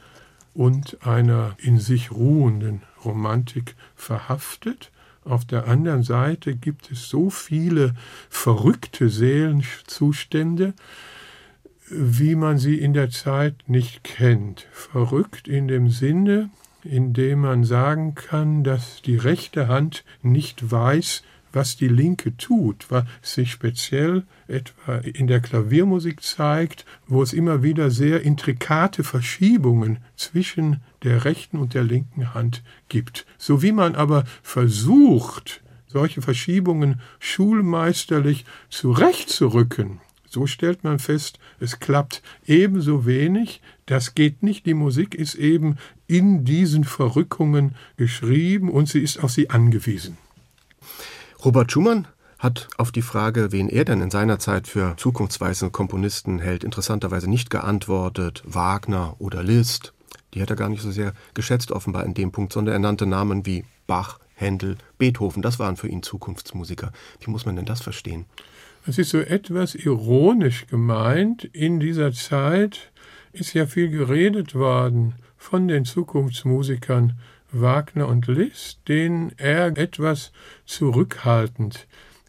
und 0.52 1.06
einer 1.06 1.56
in 1.58 1.78
sich 1.78 2.10
ruhenden 2.10 2.82
Romantik 3.04 3.76
verhaftet. 3.94 4.90
Auf 5.24 5.44
der 5.44 5.66
anderen 5.68 6.02
Seite 6.02 6.54
gibt 6.54 6.90
es 6.90 7.08
so 7.08 7.30
viele 7.30 7.94
verrückte 8.28 9.08
Seelenzustände, 9.08 10.74
wie 11.88 12.34
man 12.34 12.58
sie 12.58 12.78
in 12.78 12.92
der 12.92 13.10
Zeit 13.10 13.54
nicht 13.66 14.04
kennt. 14.04 14.66
Verrückt 14.72 15.48
in 15.48 15.68
dem 15.68 15.88
Sinne, 15.88 16.50
in 16.82 17.12
dem 17.14 17.40
man 17.40 17.64
sagen 17.64 18.14
kann, 18.14 18.64
dass 18.64 19.00
die 19.02 19.16
rechte 19.16 19.68
Hand 19.68 20.04
nicht 20.22 20.70
weiß, 20.70 21.22
was 21.54 21.76
die 21.76 21.88
Linke 21.88 22.36
tut, 22.36 22.86
was 22.90 23.04
sich 23.22 23.50
speziell 23.50 24.24
etwa 24.48 24.96
in 24.96 25.26
der 25.26 25.40
Klaviermusik 25.40 26.22
zeigt, 26.22 26.84
wo 27.06 27.22
es 27.22 27.32
immer 27.32 27.62
wieder 27.62 27.90
sehr 27.90 28.22
intrikate 28.22 29.04
Verschiebungen 29.04 29.98
zwischen 30.16 30.80
der 31.02 31.24
rechten 31.24 31.58
und 31.58 31.74
der 31.74 31.84
linken 31.84 32.34
Hand 32.34 32.62
gibt. 32.88 33.26
So 33.38 33.62
wie 33.62 33.72
man 33.72 33.94
aber 33.94 34.24
versucht, 34.42 35.62
solche 35.86 36.22
Verschiebungen 36.22 37.00
schulmeisterlich 37.20 38.44
zurechtzurücken, 38.68 40.00
so 40.28 40.48
stellt 40.48 40.82
man 40.82 40.98
fest, 40.98 41.38
es 41.60 41.78
klappt 41.78 42.20
ebenso 42.44 43.06
wenig, 43.06 43.62
das 43.86 44.16
geht 44.16 44.42
nicht, 44.42 44.66
die 44.66 44.74
Musik 44.74 45.14
ist 45.14 45.36
eben 45.36 45.76
in 46.08 46.44
diesen 46.44 46.82
Verrückungen 46.82 47.76
geschrieben 47.96 48.68
und 48.68 48.88
sie 48.88 49.00
ist 49.00 49.22
auf 49.22 49.30
sie 49.30 49.50
angewiesen. 49.50 50.18
Robert 51.44 51.70
Schumann 51.70 52.06
hat 52.38 52.68
auf 52.78 52.90
die 52.90 53.02
Frage, 53.02 53.52
wen 53.52 53.68
er 53.68 53.84
denn 53.84 54.00
in 54.00 54.10
seiner 54.10 54.38
Zeit 54.38 54.66
für 54.66 54.94
zukunftsweisende 54.96 55.70
Komponisten 55.70 56.38
hält, 56.38 56.64
interessanterweise 56.64 57.28
nicht 57.28 57.50
geantwortet, 57.50 58.42
Wagner 58.46 59.16
oder 59.18 59.42
Liszt. 59.42 59.92
Die 60.32 60.40
hat 60.40 60.48
er 60.48 60.56
gar 60.56 60.70
nicht 60.70 60.80
so 60.80 60.90
sehr 60.90 61.12
geschätzt 61.34 61.70
offenbar 61.70 62.06
in 62.06 62.14
dem 62.14 62.32
Punkt, 62.32 62.54
sondern 62.54 62.72
er 62.72 62.78
nannte 62.78 63.04
Namen 63.04 63.44
wie 63.44 63.66
Bach, 63.86 64.20
Händel, 64.34 64.78
Beethoven. 64.96 65.42
Das 65.42 65.58
waren 65.58 65.76
für 65.76 65.86
ihn 65.86 66.02
Zukunftsmusiker. 66.02 66.92
Wie 67.20 67.30
muss 67.30 67.44
man 67.44 67.56
denn 67.56 67.66
das 67.66 67.82
verstehen? 67.82 68.24
Es 68.86 68.96
ist 68.96 69.10
so 69.10 69.18
etwas 69.18 69.74
ironisch 69.74 70.66
gemeint. 70.66 71.44
In 71.44 71.78
dieser 71.78 72.12
Zeit 72.14 72.90
ist 73.32 73.52
ja 73.52 73.66
viel 73.66 73.90
geredet 73.90 74.54
worden 74.54 75.16
von 75.36 75.68
den 75.68 75.84
Zukunftsmusikern 75.84 77.18
Wagner 77.60 78.08
und 78.08 78.26
Liszt, 78.26 78.80
denen 78.88 79.32
er 79.36 79.76
etwas 79.76 80.32
zurückhaltend 80.64 81.86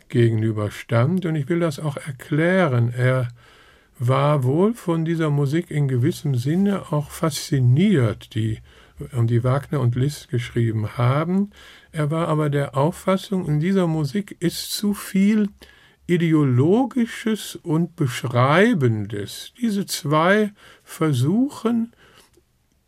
gegenüberstand. 0.10 1.26
Und 1.26 1.36
ich 1.36 1.50
will 1.50 1.60
das 1.60 1.80
auch 1.80 1.98
erklären. 1.98 2.94
Er 2.96 3.28
war 3.98 4.44
wohl 4.44 4.74
von 4.74 5.06
dieser 5.06 5.30
Musik 5.30 5.72
in 5.72 5.88
gewissem 5.88 6.36
Sinne 6.36 6.92
auch 6.92 7.12
fasziniert, 7.12 8.36
die, 8.36 8.60
die 9.00 9.44
Wagner 9.44 9.80
und 9.80 9.96
Liszt 9.96 10.30
geschrieben 10.30 10.98
haben. 10.98 11.52
Er 11.92 12.12
war 12.12 12.28
aber 12.28 12.50
der 12.50 12.78
Auffassung, 12.78 13.48
in 13.48 13.60
dieser 13.60 13.88
Musik 13.88 14.36
ist 14.40 14.72
zu 14.72 14.94
viel 14.94 15.50
Ideologisches 16.08 17.56
und 17.56 17.96
Beschreibendes. 17.96 19.54
Diese 19.60 19.88
zwei 19.88 20.52
versuchen 20.84 21.94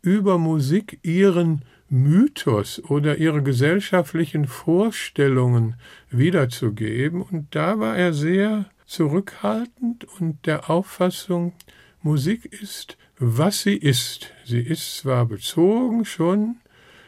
über 0.02 0.38
Musik 0.38 1.00
ihren 1.02 1.62
Mythos 1.90 2.82
oder 2.84 3.16
ihre 3.16 3.42
gesellschaftlichen 3.42 4.46
Vorstellungen 4.46 5.76
wiederzugeben. 6.10 7.22
Und 7.22 7.54
da 7.54 7.78
war 7.78 7.96
er 7.96 8.12
sehr 8.12 8.66
zurückhaltend 8.86 10.04
und 10.20 10.46
der 10.46 10.70
Auffassung, 10.70 11.52
Musik 12.00 12.44
ist, 12.44 12.96
was 13.18 13.62
sie 13.62 13.76
ist. 13.76 14.32
Sie 14.44 14.60
ist 14.60 14.98
zwar 14.98 15.26
bezogen 15.26 16.04
schon, 16.04 16.56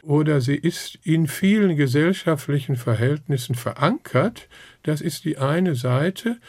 oder 0.03 0.41
sie 0.41 0.55
ist 0.55 0.99
in 1.03 1.27
vielen 1.27 1.75
gesellschaftlichen 1.75 2.75
Verhältnissen 2.75 3.55
verankert, 3.55 4.49
das 4.83 4.99
ist 5.01 5.25
die 5.25 5.37
eine 5.37 5.75
Seite, 5.75 6.39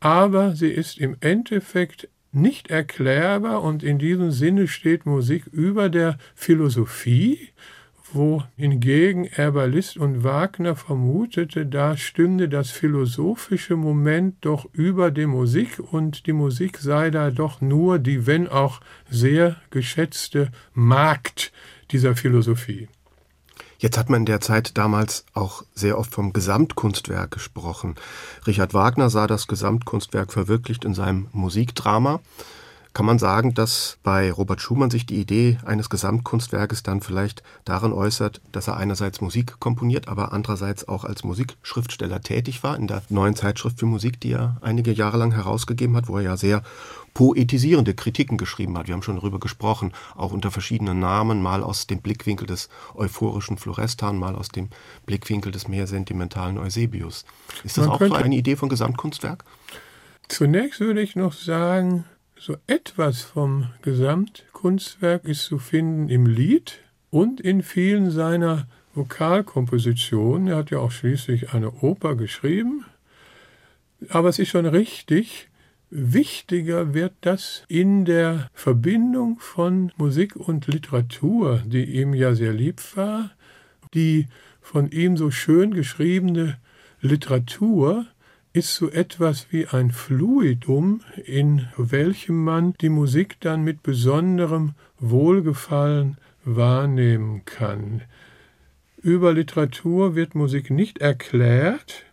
aber 0.00 0.54
sie 0.54 0.70
ist 0.70 0.98
im 0.98 1.16
Endeffekt 1.20 2.08
nicht 2.32 2.68
erklärbar 2.68 3.62
und 3.62 3.82
in 3.82 3.98
diesem 3.98 4.30
Sinne 4.30 4.68
steht 4.68 5.06
Musik 5.06 5.46
über 5.46 5.88
der 5.88 6.18
Philosophie, 6.34 7.50
wo 8.12 8.42
hingegen 8.56 9.28
bei 9.36 9.66
Liszt 9.66 9.96
und 9.96 10.24
Wagner 10.24 10.76
vermutete, 10.76 11.66
da 11.66 11.96
stünde 11.96 12.48
das 12.48 12.70
philosophische 12.70 13.76
Moment 13.76 14.36
doch 14.42 14.66
über 14.72 15.10
die 15.10 15.26
Musik 15.26 15.78
und 15.78 16.26
die 16.26 16.32
Musik 16.32 16.78
sei 16.78 17.10
da 17.10 17.30
doch 17.30 17.60
nur 17.60 17.98
die, 17.98 18.26
wenn 18.26 18.48
auch 18.48 18.80
sehr 19.10 19.56
geschätzte 19.70 20.50
Magd 20.74 21.52
dieser 21.90 22.16
Philosophie. 22.16 22.88
Jetzt 23.78 23.98
hat 23.98 24.08
man 24.08 24.20
in 24.20 24.26
der 24.26 24.40
Zeit 24.40 24.78
damals 24.78 25.26
auch 25.34 25.62
sehr 25.74 25.98
oft 25.98 26.14
vom 26.14 26.32
Gesamtkunstwerk 26.32 27.30
gesprochen. 27.30 27.94
Richard 28.46 28.72
Wagner 28.72 29.10
sah 29.10 29.26
das 29.26 29.48
Gesamtkunstwerk 29.48 30.32
verwirklicht 30.32 30.84
in 30.84 30.94
seinem 30.94 31.28
Musikdrama. 31.32 32.20
Kann 32.96 33.04
man 33.04 33.18
sagen, 33.18 33.52
dass 33.52 33.98
bei 34.02 34.32
Robert 34.32 34.62
Schumann 34.62 34.90
sich 34.90 35.04
die 35.04 35.20
Idee 35.20 35.58
eines 35.66 35.90
Gesamtkunstwerkes 35.90 36.82
dann 36.82 37.02
vielleicht 37.02 37.42
darin 37.66 37.92
äußert, 37.92 38.40
dass 38.52 38.68
er 38.68 38.78
einerseits 38.78 39.20
Musik 39.20 39.60
komponiert, 39.60 40.08
aber 40.08 40.32
andererseits 40.32 40.88
auch 40.88 41.04
als 41.04 41.22
Musikschriftsteller 41.22 42.22
tätig 42.22 42.62
war 42.62 42.74
in 42.74 42.86
der 42.86 43.02
neuen 43.10 43.36
Zeitschrift 43.36 43.80
für 43.80 43.84
Musik, 43.84 44.18
die 44.22 44.32
er 44.32 44.56
einige 44.62 44.92
Jahre 44.92 45.18
lang 45.18 45.32
herausgegeben 45.32 45.94
hat, 45.94 46.08
wo 46.08 46.16
er 46.16 46.22
ja 46.22 46.36
sehr 46.38 46.62
poetisierende 47.12 47.92
Kritiken 47.92 48.38
geschrieben 48.38 48.78
hat. 48.78 48.86
Wir 48.86 48.94
haben 48.94 49.02
schon 49.02 49.16
darüber 49.16 49.40
gesprochen, 49.40 49.92
auch 50.14 50.32
unter 50.32 50.50
verschiedenen 50.50 50.98
Namen, 50.98 51.42
mal 51.42 51.62
aus 51.62 51.86
dem 51.86 52.00
Blickwinkel 52.00 52.46
des 52.46 52.70
euphorischen 52.94 53.58
Florestan, 53.58 54.18
mal 54.18 54.34
aus 54.34 54.48
dem 54.48 54.70
Blickwinkel 55.04 55.52
des 55.52 55.68
mehr 55.68 55.86
sentimentalen 55.86 56.56
Eusebius. 56.56 57.26
Ist 57.62 57.76
das 57.76 57.88
Man 57.88 57.94
auch 57.94 58.00
so 58.00 58.14
eine 58.14 58.36
Idee 58.36 58.56
von 58.56 58.70
Gesamtkunstwerk? 58.70 59.44
Zunächst 60.28 60.80
würde 60.80 61.02
ich 61.02 61.14
noch 61.14 61.34
sagen, 61.34 62.06
so 62.38 62.56
etwas 62.66 63.22
vom 63.22 63.68
Gesamtkunstwerk 63.82 65.24
ist 65.24 65.44
zu 65.44 65.58
finden 65.58 66.08
im 66.08 66.26
Lied 66.26 66.80
und 67.10 67.40
in 67.40 67.62
vielen 67.62 68.10
seiner 68.10 68.66
Vokalkompositionen. 68.94 70.48
Er 70.48 70.56
hat 70.56 70.70
ja 70.70 70.78
auch 70.78 70.90
schließlich 70.90 71.52
eine 71.52 71.70
Oper 71.70 72.14
geschrieben. 72.14 72.84
Aber 74.10 74.28
es 74.28 74.38
ist 74.38 74.50
schon 74.50 74.66
richtig, 74.66 75.48
wichtiger 75.88 76.92
wird 76.92 77.14
das 77.22 77.64
in 77.68 78.04
der 78.04 78.50
Verbindung 78.52 79.38
von 79.38 79.92
Musik 79.96 80.36
und 80.36 80.66
Literatur, 80.66 81.62
die 81.64 81.84
ihm 81.84 82.12
ja 82.12 82.34
sehr 82.34 82.52
lieb 82.52 82.82
war, 82.96 83.30
die 83.94 84.26
von 84.60 84.90
ihm 84.90 85.16
so 85.16 85.30
schön 85.30 85.72
geschriebene 85.72 86.58
Literatur 87.00 88.06
ist 88.56 88.74
so 88.74 88.90
etwas 88.90 89.48
wie 89.50 89.66
ein 89.66 89.90
Fluidum, 89.90 91.02
in 91.26 91.68
welchem 91.76 92.42
man 92.42 92.72
die 92.80 92.88
Musik 92.88 93.36
dann 93.40 93.62
mit 93.62 93.82
besonderem 93.82 94.72
Wohlgefallen 94.98 96.16
wahrnehmen 96.42 97.44
kann. 97.44 98.00
Über 99.02 99.34
Literatur 99.34 100.14
wird 100.14 100.34
Musik 100.34 100.70
nicht 100.70 100.98
erklärt, 100.98 102.05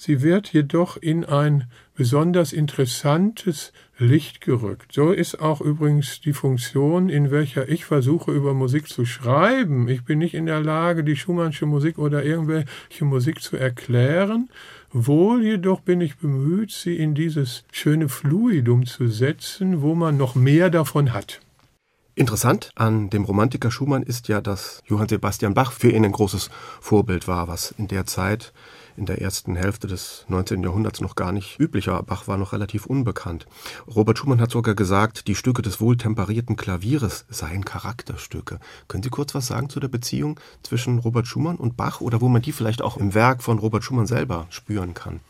sie 0.00 0.22
wird 0.22 0.50
jedoch 0.52 0.96
in 0.96 1.26
ein 1.26 1.64
besonders 1.94 2.54
interessantes 2.54 3.72
Licht 3.98 4.40
gerückt. 4.40 4.92
So 4.92 5.12
ist 5.12 5.42
auch 5.42 5.60
übrigens 5.60 6.22
die 6.22 6.32
Funktion, 6.32 7.10
in 7.10 7.30
welcher 7.30 7.68
ich 7.68 7.84
versuche, 7.84 8.32
über 8.32 8.54
Musik 8.54 8.88
zu 8.88 9.04
schreiben. 9.04 9.88
Ich 9.88 10.02
bin 10.04 10.18
nicht 10.18 10.32
in 10.32 10.46
der 10.46 10.60
Lage, 10.60 11.04
die 11.04 11.16
Schumannsche 11.16 11.66
Musik 11.66 11.98
oder 11.98 12.24
irgendwelche 12.24 13.04
Musik 13.04 13.42
zu 13.42 13.58
erklären. 13.58 14.48
Wohl 14.90 15.44
jedoch 15.44 15.80
bin 15.80 16.00
ich 16.00 16.16
bemüht, 16.16 16.72
sie 16.72 16.96
in 16.96 17.14
dieses 17.14 17.64
schöne 17.70 18.08
Fluidum 18.08 18.86
zu 18.86 19.06
setzen, 19.08 19.82
wo 19.82 19.94
man 19.94 20.16
noch 20.16 20.34
mehr 20.34 20.70
davon 20.70 21.12
hat. 21.12 21.40
Interessant 22.14 22.70
an 22.74 23.10
dem 23.10 23.24
Romantiker 23.24 23.70
Schumann 23.70 24.02
ist 24.02 24.28
ja, 24.28 24.40
dass 24.40 24.82
Johann 24.86 25.08
Sebastian 25.08 25.52
Bach 25.52 25.72
für 25.72 25.90
ihn 25.90 26.06
ein 26.06 26.12
großes 26.12 26.48
Vorbild 26.80 27.28
war, 27.28 27.48
was 27.48 27.74
in 27.76 27.86
der 27.86 28.06
Zeit 28.06 28.54
in 28.96 29.06
der 29.06 29.20
ersten 29.20 29.56
Hälfte 29.56 29.86
des 29.86 30.24
19. 30.28 30.62
Jahrhunderts 30.62 31.00
noch 31.00 31.14
gar 31.14 31.32
nicht 31.32 31.58
üblicher. 31.58 32.02
Bach 32.02 32.28
war 32.28 32.36
noch 32.36 32.52
relativ 32.52 32.86
unbekannt. 32.86 33.46
Robert 33.86 34.18
Schumann 34.18 34.40
hat 34.40 34.50
sogar 34.50 34.74
gesagt, 34.74 35.28
die 35.28 35.34
Stücke 35.34 35.62
des 35.62 35.80
wohltemperierten 35.80 36.56
Klavieres 36.56 37.26
seien 37.28 37.64
Charakterstücke. 37.64 38.60
Können 38.88 39.02
Sie 39.02 39.10
kurz 39.10 39.34
was 39.34 39.46
sagen 39.46 39.68
zu 39.68 39.80
der 39.80 39.88
Beziehung 39.88 40.38
zwischen 40.62 40.98
Robert 40.98 41.26
Schumann 41.26 41.56
und 41.56 41.76
Bach 41.76 42.00
oder 42.00 42.20
wo 42.20 42.28
man 42.28 42.42
die 42.42 42.52
vielleicht 42.52 42.82
auch 42.82 42.96
im 42.96 43.14
Werk 43.14 43.42
von 43.42 43.58
Robert 43.58 43.84
Schumann 43.84 44.06
selber 44.06 44.46
spüren 44.50 44.94
kann? 44.94 45.20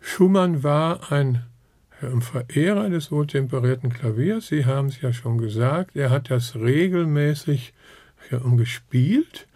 Schumann 0.00 0.62
war 0.62 1.10
ein 1.10 1.44
Verehrer 2.20 2.90
des 2.90 3.10
wohltemperierten 3.10 3.90
Klaviers. 3.90 4.48
Sie 4.48 4.66
haben 4.66 4.88
es 4.88 5.00
ja 5.00 5.12
schon 5.12 5.38
gesagt. 5.38 5.96
Er 5.96 6.10
hat 6.10 6.30
das 6.30 6.56
regelmäßig 6.56 7.72
gespielt 8.56 9.46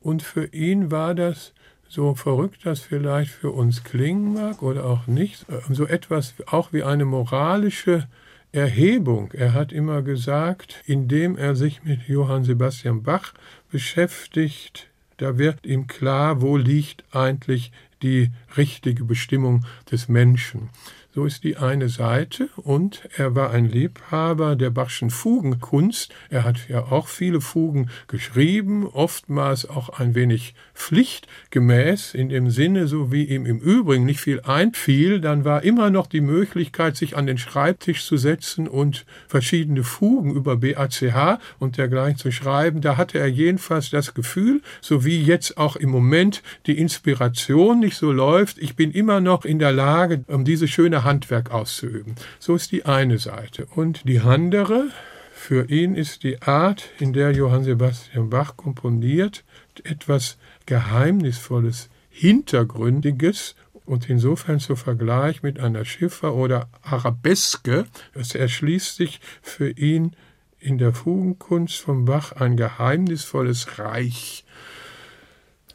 und 0.00 0.22
für 0.22 0.46
ihn 0.46 0.90
war 0.90 1.14
das 1.14 1.52
so 1.88 2.14
verrückt 2.14 2.60
das 2.64 2.80
vielleicht 2.80 3.30
für 3.30 3.50
uns 3.50 3.84
klingen 3.84 4.34
mag 4.34 4.62
oder 4.62 4.84
auch 4.84 5.06
nicht, 5.06 5.48
äh, 5.48 5.60
so 5.72 5.86
etwas 5.86 6.34
auch 6.46 6.72
wie 6.72 6.82
eine 6.82 7.04
moralische 7.04 8.08
Erhebung. 8.52 9.32
Er 9.32 9.52
hat 9.52 9.72
immer 9.72 10.02
gesagt, 10.02 10.82
indem 10.86 11.36
er 11.36 11.56
sich 11.56 11.84
mit 11.84 12.08
Johann 12.08 12.44
Sebastian 12.44 13.02
Bach 13.02 13.34
beschäftigt, 13.70 14.88
da 15.18 15.38
wird 15.38 15.66
ihm 15.66 15.86
klar, 15.86 16.42
wo 16.42 16.56
liegt 16.56 17.04
eigentlich 17.12 17.72
die 18.02 18.30
richtige 18.56 19.04
Bestimmung 19.04 19.64
des 19.90 20.08
Menschen. 20.08 20.70
So 21.16 21.24
ist 21.24 21.44
die 21.44 21.56
eine 21.56 21.88
Seite. 21.88 22.50
Und 22.56 23.08
er 23.16 23.34
war 23.34 23.50
ein 23.50 23.64
Liebhaber 23.64 24.54
der 24.54 24.68
Bachschen 24.68 25.08
Fugenkunst. 25.08 26.12
Er 26.28 26.44
hat 26.44 26.68
ja 26.68 26.92
auch 26.92 27.08
viele 27.08 27.40
Fugen 27.40 27.88
geschrieben, 28.06 28.86
oftmals 28.86 29.66
auch 29.66 29.88
ein 29.98 30.14
wenig 30.14 30.54
pflichtgemäß, 30.74 32.12
in 32.12 32.28
dem 32.28 32.50
Sinne, 32.50 32.86
so 32.86 33.10
wie 33.10 33.24
ihm 33.24 33.46
im 33.46 33.60
Übrigen 33.60 34.04
nicht 34.04 34.20
viel 34.20 34.42
einfiel, 34.42 35.22
dann 35.22 35.46
war 35.46 35.64
immer 35.64 35.88
noch 35.88 36.06
die 36.06 36.20
Möglichkeit, 36.20 36.96
sich 36.96 37.16
an 37.16 37.26
den 37.26 37.38
Schreibtisch 37.38 38.04
zu 38.04 38.18
setzen 38.18 38.68
und 38.68 39.06
verschiedene 39.26 39.84
Fugen 39.84 40.34
über 40.34 40.56
BACH 40.56 41.38
und 41.58 41.78
dergleichen 41.78 42.18
zu 42.18 42.30
schreiben. 42.30 42.82
Da 42.82 42.98
hatte 42.98 43.18
er 43.18 43.28
jedenfalls 43.28 43.88
das 43.88 44.12
Gefühl, 44.12 44.60
so 44.82 45.06
wie 45.06 45.22
jetzt 45.22 45.56
auch 45.56 45.76
im 45.76 45.88
Moment 45.88 46.42
die 46.66 46.78
Inspiration 46.78 47.80
nicht 47.80 47.96
so 47.96 48.12
läuft, 48.12 48.58
ich 48.58 48.76
bin 48.76 48.92
immer 48.92 49.20
noch 49.20 49.46
in 49.46 49.58
der 49.58 49.72
Lage, 49.72 50.22
um 50.28 50.44
diese 50.44 50.68
schöne 50.68 51.05
Handwerk 51.06 51.50
auszuüben. 51.50 52.16
So 52.38 52.54
ist 52.54 52.72
die 52.72 52.84
eine 52.84 53.18
Seite. 53.18 53.66
Und 53.74 54.06
die 54.06 54.20
andere, 54.20 54.90
für 55.32 55.70
ihn 55.70 55.94
ist 55.94 56.22
die 56.22 56.42
Art, 56.42 56.90
in 56.98 57.14
der 57.14 57.32
Johann 57.32 57.64
Sebastian 57.64 58.28
Bach 58.28 58.58
komponiert, 58.58 59.44
etwas 59.84 60.36
Geheimnisvolles, 60.66 61.88
Hintergründiges 62.10 63.54
und 63.84 64.10
insofern 64.10 64.58
zu 64.58 64.74
Vergleich 64.76 65.42
mit 65.42 65.60
einer 65.60 65.84
Schiffer 65.84 66.34
oder 66.34 66.68
Arabeske. 66.82 67.86
Es 68.14 68.34
erschließt 68.34 68.96
sich 68.96 69.20
für 69.42 69.70
ihn 69.70 70.16
in 70.58 70.78
der 70.78 70.92
Fugenkunst 70.92 71.76
von 71.76 72.06
Bach 72.06 72.32
ein 72.32 72.56
geheimnisvolles 72.56 73.78
Reich. 73.78 74.45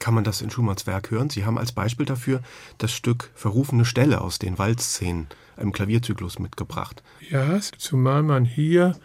Kann 0.01 0.15
man 0.15 0.23
das 0.23 0.41
in 0.41 0.49
Schumanns 0.49 0.87
Werk 0.87 1.11
hören? 1.11 1.29
Sie 1.29 1.45
haben 1.45 1.59
als 1.59 1.73
Beispiel 1.73 2.07
dafür 2.07 2.41
das 2.79 2.91
Stück 2.91 3.29
Verrufene 3.35 3.85
Stelle 3.85 4.21
aus 4.21 4.39
den 4.39 4.57
Waldszenen, 4.57 5.27
einem 5.57 5.71
Klavierzyklus, 5.71 6.39
mitgebracht. 6.39 7.03
Ja, 7.29 7.59
zumal 7.77 8.23
man 8.23 8.43
hier 8.43 8.95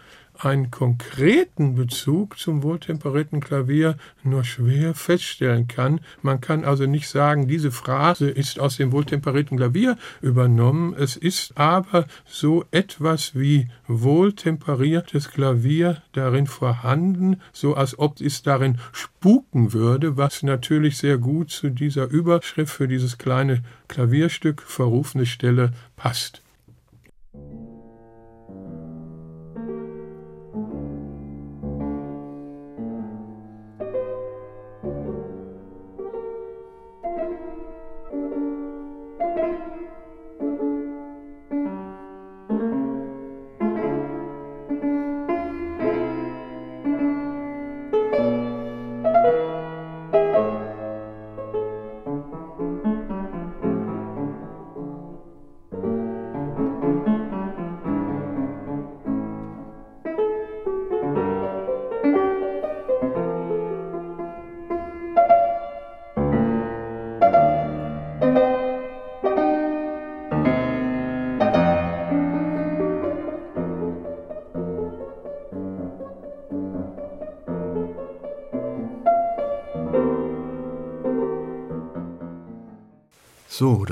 einen 0.45 0.71
konkreten 0.71 1.75
Bezug 1.75 2.39
zum 2.39 2.63
wohltemperierten 2.63 3.41
Klavier 3.41 3.97
nur 4.23 4.45
schwer 4.45 4.95
feststellen 4.95 5.69
kann. 5.69 6.01
Man 6.23 6.41
kann 6.41 6.65
also 6.65 6.87
nicht 6.87 7.09
sagen, 7.09 7.49
diese 7.49 7.71
Phrase 7.71 8.29
ist 8.29 8.61
aus 8.61 8.77
dem 8.77 8.93
wohltemperierten 8.93 9.57
Klavier 9.57 9.97
übernommen. 10.21 10.95
Es 10.95 11.17
ist 11.17 11.57
aber 11.57 12.07
so 12.25 12.65
etwas 12.71 13.35
wie 13.35 13.69
wohltemperiertes 13.89 15.31
Klavier 15.31 16.03
darin 16.13 16.47
vorhanden, 16.47 17.41
so 17.53 17.75
als 17.75 17.99
ob 17.99 18.21
es 18.21 18.43
darin 18.43 18.79
spuken 18.93 19.73
würde, 19.73 20.17
was 20.17 20.43
natürlich 20.43 20.99
sehr 20.99 21.19
gut 21.19 21.51
zu 21.51 21.71
dieser 21.71 22.09
Überschrift 22.09 22.73
für 22.73 22.89
dieses 22.89 23.19
kleine 23.19 23.63
Klavierstück 23.89 24.63
verrufene 24.63 25.27
Stelle 25.27 25.73
passt. 25.97 26.43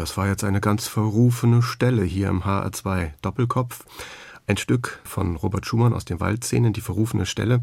Das 0.04 0.18
war 0.18 0.26
jetzt 0.26 0.44
eine 0.44 0.60
ganz 0.60 0.86
verrufene 0.86 1.62
Stelle 1.62 2.02
hier 2.02 2.28
im 2.28 2.42
HR2 2.42 3.12
Doppelkopf. 3.22 3.86
Ein 4.46 4.58
Stück 4.58 5.00
von 5.02 5.36
Robert 5.36 5.64
Schumann 5.64 5.94
aus 5.94 6.04
den 6.04 6.20
Waldszenen, 6.20 6.74
die 6.74 6.82
verrufene 6.82 7.24
Stelle. 7.24 7.62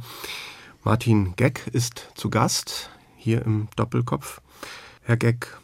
Martin 0.83 1.35
Geck 1.35 1.67
ist 1.71 2.09
zu 2.15 2.31
Gast 2.31 2.89
hier 3.15 3.45
im 3.45 3.67
Doppelkopf. 3.75 4.41
Herr 5.03 5.17
Geck, 5.17 5.55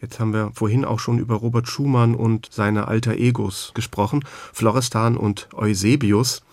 jetzt 0.00 0.20
haben 0.20 0.32
wir 0.32 0.52
vorhin 0.54 0.84
auch 0.84 1.00
schon 1.00 1.18
über 1.18 1.34
Robert 1.34 1.66
Schumann 1.66 2.14
und 2.14 2.48
seine 2.52 2.86
alter 2.86 3.14
Egos 3.16 3.72
gesprochen, 3.74 4.24
Florestan 4.52 5.16
und 5.16 5.48
Eusebius, 5.52 6.44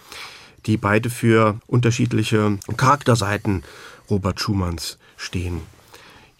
die 0.66 0.78
beide 0.78 1.12
für 1.12 1.59
unterschiedliche 1.68 2.57
Charakterseiten 2.78 3.62
Robert 4.09 4.39
Schumanns 4.39 4.97
stehen. 5.18 5.62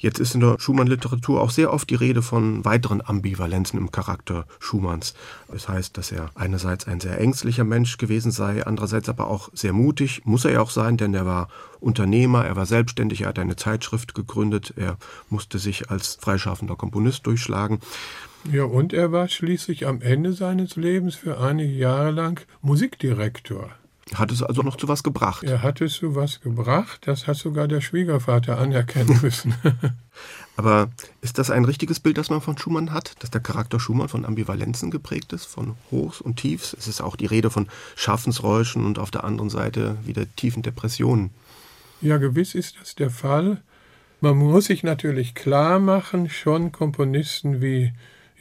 Jetzt 0.02 0.20
ist 0.20 0.34
in 0.34 0.41
der 0.41 0.60
Schumann-Literatur 0.60 1.39
auch 1.39 1.52
sehr 1.52 1.72
oft 1.72 1.88
die 1.91 1.95
Rede 1.95 2.24
von 2.24 2.66
weiteren 2.66 3.04
Ambivalenzen 3.06 3.78
im 3.78 3.91
Charakter 3.91 4.47
Schumanns. 4.58 5.14
Das 5.47 5.70
heißt, 5.70 5.95
dass 5.95 6.12
er 6.12 6.32
einerseits 6.34 6.88
ein 6.88 6.99
sehr 6.99 7.22
ängstlicher 7.22 7.66
Mensch 7.66 7.97
gewesen 7.97 8.32
sei, 8.32 8.66
andererseits 8.66 9.10
aber 9.10 9.28
auch 9.28 9.49
sehr 9.54 9.74
mutig, 9.74 10.24
muss 10.26 10.43
er 10.43 10.54
ja 10.54 10.62
auch 10.62 10.72
sein, 10.72 10.97
denn 10.97 11.14
er 11.14 11.28
war 11.28 11.49
Unternehmer, 11.80 12.43
er 12.43 12.56
war 12.56 12.66
selbstständig, 12.66 13.22
er 13.22 13.28
hat 13.28 13.38
eine 13.38 13.58
Zeitschrift 13.58 14.16
gegründet, 14.16 14.74
er 14.76 14.97
musste 15.30 15.60
sich 15.60 15.91
als 15.91 16.18
freischaffender 16.20 16.76
Komponist 16.76 17.28
durchschlagen. 17.28 17.80
Ja, 18.52 18.64
und 18.64 18.93
er 18.93 19.12
war 19.12 19.28
schließlich 19.28 19.86
am 19.86 20.02
Ende 20.02 20.34
seines 20.34 20.78
Lebens 20.78 21.14
für 21.14 21.39
einige 21.39 21.74
Jahre 21.74 22.10
lang 22.10 22.41
Musikdirektor. 22.64 23.70
Hat 24.14 24.32
es 24.32 24.43
also 24.43 24.62
noch 24.62 24.76
zu 24.76 24.88
was 24.88 25.03
gebracht? 25.03 25.43
Er 25.43 25.62
hat 25.62 25.80
es 25.80 25.93
zu 25.93 26.16
was 26.16 26.41
gebracht, 26.41 27.01
das 27.05 27.28
hat 27.28 27.38
sogar 27.38 27.68
der 27.68 27.80
Schwiegervater 27.80 28.57
anerkennen 28.57 29.20
müssen. 29.22 29.55
Aber 30.57 30.89
ist 31.22 31.38
das 31.38 31.49
ein 31.49 31.64
richtiges 31.64 31.99
Bild, 31.99 32.18
das 32.18 32.30
man 32.30 32.41
von 32.41 32.57
Schumann 32.57 32.91
hat, 32.91 33.16
dass 33.20 33.32
der 33.32 33.41
Charakter 33.41 33.80
Schumann 33.80 34.09
von 34.09 34.26
Ambivalenzen 34.26 34.91
geprägt 34.91 35.32
ist, 35.34 35.45
von 35.45 35.76
Hochs 35.91 36.20
und 36.20 36.36
Tiefs? 36.36 36.76
Es 36.78 36.88
ist 36.88 37.01
auch 37.01 37.16
die 37.16 37.26
Rede 37.26 37.49
von 37.49 37.68
Schaffensräuschen 37.95 38.86
und 38.86 38.99
auf 38.99 39.12
der 39.12 39.24
anderen 39.24 39.49
Seite 39.49 39.97
wieder 40.03 40.26
tiefen 40.36 40.62
Depressionen. 40.62 41.32
Ja, 42.01 42.18
gewiss 42.18 42.53
ist 42.53 42.80
das 42.82 42.95
der 42.95 43.12
Fall. 43.12 43.62
Man 44.20 44.38
muss 44.38 44.66
sich 44.66 44.84
natürlich 44.84 45.36
klar 45.36 45.80
machen, 45.80 46.30
schon 46.30 46.72
Komponisten 46.72 47.62
wie 47.62 47.91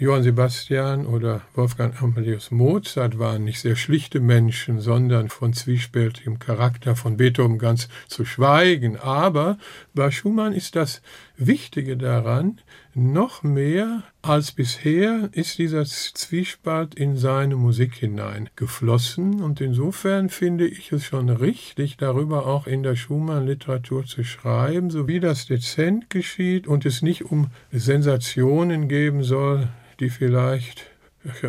Johann 0.00 0.22
Sebastian 0.22 1.04
oder 1.04 1.42
Wolfgang 1.54 2.02
Amadeus 2.02 2.50
Mozart 2.50 3.18
waren 3.18 3.44
nicht 3.44 3.60
sehr 3.60 3.76
schlichte 3.76 4.18
Menschen, 4.18 4.80
sondern 4.80 5.28
von 5.28 5.52
zwiespältigem 5.52 6.38
Charakter, 6.38 6.96
von 6.96 7.18
Beethoven 7.18 7.58
ganz 7.58 7.90
zu 8.08 8.24
schweigen. 8.24 8.96
Aber 8.96 9.58
bei 9.92 10.10
Schumann 10.10 10.54
ist 10.54 10.74
das 10.74 11.02
Wichtige 11.42 11.96
daran, 11.96 12.60
noch 12.92 13.42
mehr 13.42 14.02
als 14.20 14.52
bisher 14.52 15.30
ist 15.32 15.58
dieser 15.58 15.86
Zwiespalt 15.86 16.94
in 16.94 17.16
seine 17.16 17.56
Musik 17.56 17.94
hineingeflossen 17.94 19.40
und 19.40 19.62
insofern 19.62 20.28
finde 20.28 20.68
ich 20.68 20.92
es 20.92 21.06
schon 21.06 21.30
richtig, 21.30 21.96
darüber 21.96 22.46
auch 22.46 22.66
in 22.66 22.82
der 22.82 22.94
Schumann-Literatur 22.94 24.04
zu 24.04 24.22
schreiben, 24.22 24.90
so 24.90 25.08
wie 25.08 25.18
das 25.18 25.46
dezent 25.46 26.10
geschieht 26.10 26.66
und 26.66 26.84
es 26.84 27.00
nicht 27.00 27.24
um 27.24 27.46
Sensationen 27.72 28.86
geben 28.86 29.22
soll, 29.22 29.68
die 29.98 30.10
vielleicht 30.10 30.90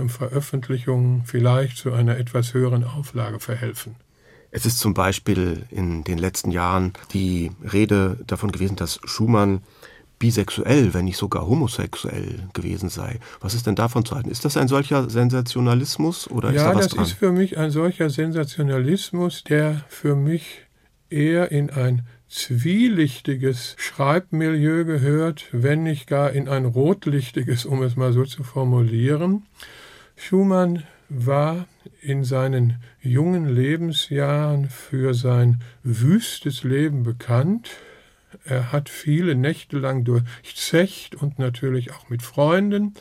Veröffentlichungen 0.07 1.23
vielleicht 1.25 1.75
zu 1.75 1.91
einer 1.91 2.17
etwas 2.17 2.53
höheren 2.53 2.85
Auflage 2.85 3.41
verhelfen. 3.41 3.95
Es 4.53 4.65
ist 4.65 4.79
zum 4.79 4.93
Beispiel 4.93 5.65
in 5.69 6.03
den 6.03 6.17
letzten 6.17 6.51
Jahren 6.51 6.91
die 7.13 7.51
Rede 7.71 8.17
davon 8.27 8.51
gewesen, 8.51 8.75
dass 8.75 8.99
Schumann 9.05 9.61
bisexuell, 10.21 10.93
wenn 10.93 11.05
nicht 11.05 11.17
sogar 11.17 11.47
homosexuell 11.47 12.47
gewesen 12.53 12.89
sei. 12.89 13.19
Was 13.39 13.55
ist 13.55 13.65
denn 13.65 13.75
davon 13.75 14.05
zu 14.05 14.15
halten? 14.15 14.29
Ist 14.29 14.45
das 14.45 14.55
ein 14.55 14.67
solcher 14.67 15.09
Sensationalismus 15.09 16.29
oder 16.29 16.51
ja, 16.51 16.55
ist 16.55 16.63
da 16.63 16.75
was 16.75 16.85
das 16.85 16.93
dran? 16.93 17.03
ist 17.05 17.13
für 17.13 17.31
mich 17.31 17.57
ein 17.57 17.71
solcher 17.71 18.11
Sensationalismus, 18.11 19.43
der 19.43 19.83
für 19.89 20.15
mich 20.15 20.61
eher 21.09 21.51
in 21.51 21.71
ein 21.71 22.03
zwielichtiges 22.29 23.75
Schreibmilieu 23.79 24.85
gehört, 24.85 25.47
wenn 25.51 25.83
nicht 25.83 26.05
gar 26.05 26.31
in 26.31 26.47
ein 26.47 26.65
rotlichtiges, 26.65 27.65
um 27.65 27.81
es 27.81 27.95
mal 27.95 28.13
so 28.13 28.23
zu 28.23 28.43
formulieren. 28.43 29.47
Schumann 30.15 30.83
war 31.09 31.65
in 31.99 32.23
seinen 32.23 32.75
jungen 33.01 33.47
Lebensjahren 33.47 34.69
für 34.69 35.15
sein 35.15 35.61
wüstes 35.83 36.63
Leben 36.63 37.01
bekannt. 37.01 37.71
Er 38.45 38.71
hat 38.71 38.89
viele 38.89 39.35
Nächte 39.35 39.77
lang 39.77 40.03
durchzecht 40.03 41.15
und 41.15 41.39
natürlich 41.39 41.91
auch 41.91 42.09
mit 42.09 42.21
Freunden. 42.21 42.93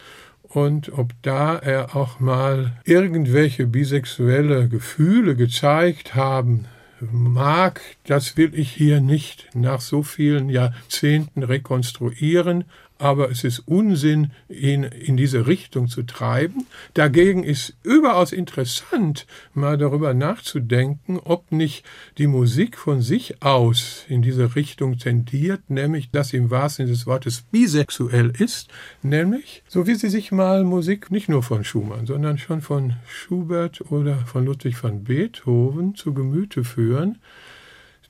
Und 0.43 0.93
ob 0.93 1.13
da 1.23 1.57
er 1.57 1.95
auch 1.95 2.19
mal 2.19 2.73
irgendwelche 2.85 3.67
bisexuelle 3.67 4.69
Gefühle 4.69 5.37
gezeigt 5.37 6.15
haben 6.17 6.67
mag, 7.01 7.81
das 8.05 8.37
will 8.37 8.59
ich 8.59 8.73
hier 8.73 9.01
nicht 9.01 9.49
nach 9.55 9.81
so 9.81 10.03
vielen 10.03 10.49
Jahrzehnten 10.49 11.43
rekonstruieren, 11.43 12.65
aber 13.01 13.31
es 13.31 13.45
ist 13.45 13.61
Unsinn, 13.61 14.31
ihn 14.49 14.85
in 14.85 15.17
diese 15.17 15.47
Richtung 15.47 15.89
zu 15.89 16.03
treiben. 16.03 16.67
Dagegen 16.95 17.43
ist 17.45 17.75
überaus 17.83 18.33
interessant, 18.33 19.27
mal 19.55 19.79
darüber 19.79 20.13
nachzudenken, 20.15 21.19
ob 21.19 21.51
nicht 21.51 21.85
die 22.19 22.27
Musik 22.27 22.77
von 22.77 23.01
sich 23.01 23.43
aus 23.43 24.05
in 24.09 24.23
diese 24.23 24.55
Richtung 24.55 24.99
tendiert, 24.99 25.71
nämlich 25.71 26.11
dass 26.11 26.33
im 26.33 26.51
wahrsten 26.51 26.87
Sinne 26.87 26.97
des 26.97 27.07
Wortes 27.07 27.43
bisexuell 27.51 28.31
ist, 28.39 28.69
nämlich 29.03 29.63
so 29.67 29.87
wie 29.87 29.95
sie 29.95 30.11
sich 30.11 30.31
mal 30.31 30.65
Musik 30.65 31.11
nicht 31.11 31.29
nur 31.29 31.43
von 31.43 31.65
Schumann, 31.65 32.07
sondern 32.07 32.39
schon 32.39 32.61
von 32.61 32.95
Schubert 33.09 33.91
oder 33.91 34.17
von 34.27 34.45
Ludwig 34.45 34.83
van 34.83 35.05
Beethoven 35.05 35.95
zu 35.95 36.13
Gemüte 36.13 36.65
führen. 36.65 37.19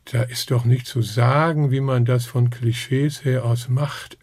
Da 0.06 0.22
ist 0.22 0.50
doch 0.50 0.64
nicht 0.64 0.86
zu 0.86 1.02
sagen, 1.02 1.70
wie 1.70 1.80
man 1.80 2.04
das 2.04 2.26
von 2.26 2.50
Klischees 2.50 3.24
her 3.24 3.44
aus 3.44 3.68
macht. 3.68 4.18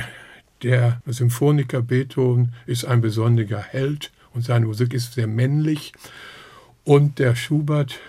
Der 0.63 1.01
Symphoniker 1.05 1.81
Beethoven 1.81 2.53
ist 2.65 2.85
ein 2.85 3.01
besonderer 3.01 3.61
Held 3.61 4.11
und 4.33 4.43
seine 4.43 4.65
Musik 4.65 4.93
ist 4.93 5.13
sehr 5.13 5.27
männlich. 5.27 5.93
Und 6.83 7.19
der 7.19 7.35
Schubert 7.35 7.99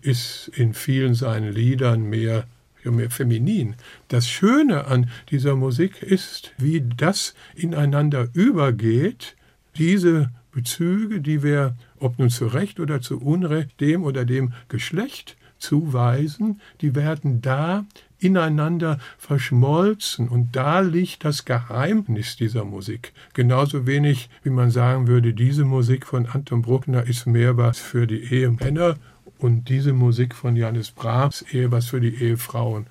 ist 0.00 0.48
in 0.54 0.74
vielen 0.74 1.14
seinen 1.14 1.52
Liedern 1.52 2.02
mehr, 2.08 2.46
mehr 2.84 3.10
feminin. 3.10 3.74
Das 4.08 4.28
Schöne 4.28 4.86
an 4.86 5.10
dieser 5.30 5.56
Musik 5.56 6.02
ist, 6.02 6.52
wie 6.56 6.84
das 6.96 7.34
ineinander 7.54 8.28
übergeht, 8.32 9.36
diese 9.76 10.30
Bezüge, 10.52 11.20
die 11.20 11.42
wir, 11.42 11.76
ob 11.98 12.18
nun 12.18 12.30
zu 12.30 12.46
Recht 12.46 12.80
oder 12.80 13.00
zu 13.00 13.20
Unrecht, 13.20 13.80
dem 13.80 14.04
oder 14.04 14.24
dem 14.24 14.52
Geschlecht 14.68 15.36
zuweisen, 15.58 16.60
die 16.80 16.94
werden 16.94 17.42
da 17.42 17.84
ineinander 18.18 18.98
verschmolzen. 19.18 20.28
Und 20.28 20.56
da 20.56 20.80
liegt 20.80 21.24
das 21.24 21.44
Geheimnis 21.44 22.36
dieser 22.36 22.64
Musik. 22.64 23.12
Genauso 23.34 23.86
wenig, 23.86 24.28
wie 24.42 24.50
man 24.50 24.70
sagen 24.70 25.06
würde, 25.06 25.34
diese 25.34 25.64
Musik 25.64 26.06
von 26.06 26.26
Anton 26.26 26.62
Bruckner 26.62 27.04
ist 27.04 27.26
mehr 27.26 27.56
was 27.56 27.78
für 27.78 28.06
die 28.06 28.22
Ehemänner 28.32 28.96
und 29.38 29.68
diese 29.68 29.92
Musik 29.92 30.34
von 30.34 30.56
Johannes 30.56 30.90
Brahms 30.90 31.42
eher 31.42 31.70
was 31.70 31.86
für 31.86 32.00
die 32.00 32.14
Ehefrauen. 32.14 32.86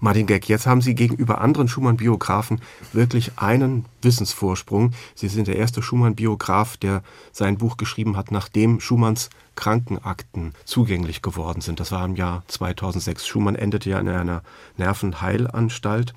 Martin 0.00 0.26
Geck, 0.26 0.48
jetzt 0.48 0.66
haben 0.66 0.80
Sie 0.80 0.94
gegenüber 0.94 1.40
anderen 1.40 1.68
Schumann-Biografen 1.68 2.60
wirklich 2.92 3.32
einen 3.36 3.84
Wissensvorsprung. 4.02 4.92
Sie 5.14 5.28
sind 5.28 5.48
der 5.48 5.56
erste 5.56 5.82
Schumann-Biograf, 5.82 6.76
der 6.76 7.02
sein 7.32 7.58
Buch 7.58 7.76
geschrieben 7.76 8.16
hat, 8.16 8.30
nachdem 8.30 8.80
Schumanns 8.80 9.30
Krankenakten 9.56 10.52
zugänglich 10.64 11.22
geworden 11.22 11.60
sind. 11.60 11.80
Das 11.80 11.90
war 11.90 12.04
im 12.04 12.14
Jahr 12.14 12.44
2006. 12.46 13.26
Schumann 13.26 13.56
endete 13.56 13.90
ja 13.90 13.98
in 13.98 14.08
einer 14.08 14.42
Nervenheilanstalt. 14.76 16.14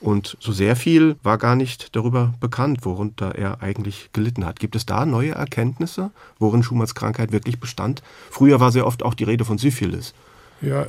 Und 0.00 0.36
so 0.40 0.52
sehr 0.52 0.76
viel 0.76 1.16
war 1.22 1.38
gar 1.38 1.56
nicht 1.56 1.94
darüber 1.94 2.34
bekannt, 2.40 2.84
worunter 2.84 3.34
er 3.36 3.62
eigentlich 3.62 4.10
gelitten 4.12 4.44
hat. 4.44 4.58
Gibt 4.58 4.74
es 4.74 4.86
da 4.86 5.06
neue 5.06 5.32
Erkenntnisse, 5.32 6.10
worin 6.38 6.62
Schumanns 6.62 6.94
Krankheit 6.94 7.32
wirklich 7.32 7.60
bestand? 7.60 8.02
Früher 8.30 8.60
war 8.60 8.72
sehr 8.72 8.86
oft 8.86 9.02
auch 9.02 9.14
die 9.14 9.24
Rede 9.24 9.44
von 9.44 9.58
Syphilis. 9.58 10.14
Ja, 10.60 10.86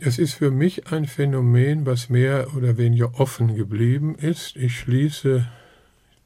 es 0.00 0.18
ist 0.18 0.34
für 0.34 0.50
mich 0.50 0.92
ein 0.92 1.06
Phänomen, 1.06 1.86
was 1.86 2.08
mehr 2.08 2.54
oder 2.56 2.76
weniger 2.76 3.18
offen 3.18 3.56
geblieben 3.56 4.14
ist. 4.14 4.56
Ich 4.56 4.78
schließe 4.78 5.46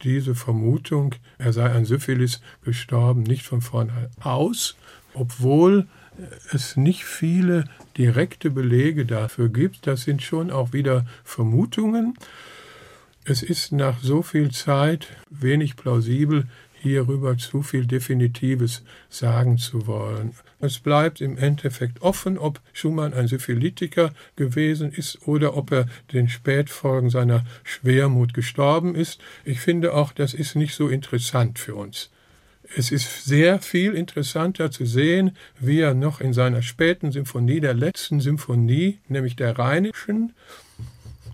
diese 0.03 0.35
Vermutung, 0.35 1.15
er 1.39 1.53
sei 1.53 1.71
an 1.71 1.85
Syphilis 1.85 2.41
gestorben, 2.65 3.23
nicht 3.23 3.45
von 3.45 3.63
vornherein 3.63 4.11
aus, 4.21 4.77
obwohl 5.15 5.87
es 6.53 6.77
nicht 6.77 7.05
viele 7.05 7.65
direkte 7.97 8.51
Belege 8.51 9.07
dafür 9.07 9.49
gibt. 9.49 9.87
Das 9.87 10.03
sind 10.03 10.23
schon 10.23 10.51
auch 10.51 10.73
wieder 10.73 11.07
Vermutungen. 11.25 12.15
Es 13.25 13.43
ist 13.43 13.73
nach 13.73 14.01
so 14.01 14.23
viel 14.23 14.51
Zeit 14.51 15.09
wenig 15.31 15.77
plausibel, 15.77 16.49
hierüber 16.83 17.39
zu 17.39 17.63
viel 17.63 17.87
Definitives 17.87 18.83
sagen 19.09 19.57
zu 19.59 19.87
wollen. 19.87 20.35
Es 20.61 20.79
bleibt 20.79 21.21
im 21.21 21.39
Endeffekt 21.39 22.03
offen, 22.03 22.39
ob 22.39 22.61
Schumann 22.73 23.15
ein 23.15 23.29
Syphilitiker 23.29 24.13
gewesen 24.37 24.93
ist 24.93 25.27
oder 25.27 25.57
ob 25.57 25.73
er 25.73 25.87
den 26.13 26.29
Spätfolgen 26.29 27.11
seiner 27.11 27.45
Schwermut 27.65 28.35
gestorben 28.35 28.95
ist. 28.95 29.21
Ich 29.45 29.61
finde 29.61 29.95
auch, 29.95 30.13
das 30.13 30.35
ist 30.35 30.57
nicht 30.57 30.75
so 30.75 30.89
interessant 30.89 31.59
für 31.59 31.75
uns. 31.75 32.11
Es 32.75 32.91
ist 32.91 33.25
sehr 33.25 33.59
viel 33.59 33.93
interessanter 33.93 34.71
zu 34.71 34.87
sehen, 34.87 35.37
wie 35.61 35.81
er 35.81 35.95
noch 35.95 36.21
in 36.21 36.33
seiner 36.33 36.63
späten 36.63 37.13
Symphonie, 37.13 37.61
der 37.61 37.75
letzten 37.75 38.21
Symphonie, 38.21 38.99
nämlich 39.09 39.37
der 39.37 39.59
Rheinischen, 39.59 40.33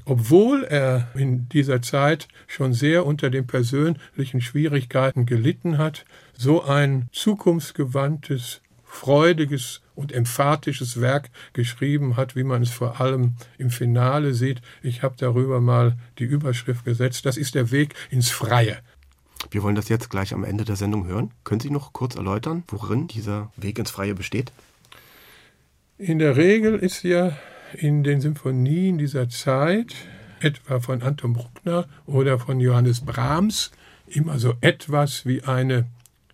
obwohl 0.09 0.65
er 0.65 1.09
in 1.15 1.51
dieser 1.51 1.83
Zeit 1.83 2.29
schon 2.47 2.73
sehr 2.73 3.05
unter 3.05 3.29
den 3.29 3.47
persönlichen 3.47 4.41
Schwierigkeiten 4.41 5.27
gelitten 5.27 5.77
hat, 5.77 6.07
so 6.33 6.63
ein 6.65 7.11
zukunftsgewandtes, 7.13 8.63
freudiges 8.87 9.83
und 9.95 10.13
emphatisches 10.13 11.03
Werk 11.03 11.29
geschrieben 11.53 12.17
hat, 12.17 12.37
wie 12.37 12.43
man 12.43 12.63
es 12.63 12.71
vor 12.71 13.03
allem 13.03 13.35
im 13.59 13.69
Finale 13.69 14.33
sieht. 14.33 14.63
Ich 14.83 15.03
habe 15.03 15.17
darüber 15.19 15.61
mal 15.61 15.99
die 16.19 16.25
Überschrift 16.25 16.87
gesetzt. 16.87 17.27
Das 17.27 17.37
ist 17.37 17.55
der 17.55 17.71
Weg 17.71 17.95
ins 18.09 18.31
Freie. 18.31 18.79
Wir 19.51 19.63
wollen 19.63 19.77
das 19.77 19.91
jetzt 19.91 20.09
gleich 20.09 20.33
am 20.33 20.43
Ende 20.43 20.65
der 20.65 20.77
Sendung 20.77 21.07
hören. 21.07 21.33
Können 21.45 21.61
Sie 21.61 21.71
noch 21.71 21.93
kurz 21.93 22.15
erläutern, 22.15 22.65
worin 22.69 23.09
dieser 23.09 23.53
Weg 23.59 23.79
ins 23.79 23.91
Freie 23.91 24.15
besteht? 24.15 24.53
In 25.99 26.19
der 26.19 26.37
Regel 26.39 26.79
ist 26.79 27.03
ja 27.03 27.37
in 27.75 28.05
den 28.05 28.21
Symphonien 28.21 28.99
dieser 28.99 29.29
Zeit, 29.29 29.95
etwa 30.41 30.81
von 30.81 31.03
Anton 31.03 31.33
Bruckner 31.33 31.87
oder 32.07 32.39
von 32.39 32.61
Johannes 32.61 33.05
Brahms, 33.05 33.71
immer 34.07 34.39
so 34.39 34.55
etwas 34.61 35.27
wie 35.27 35.43
eine 35.43 35.87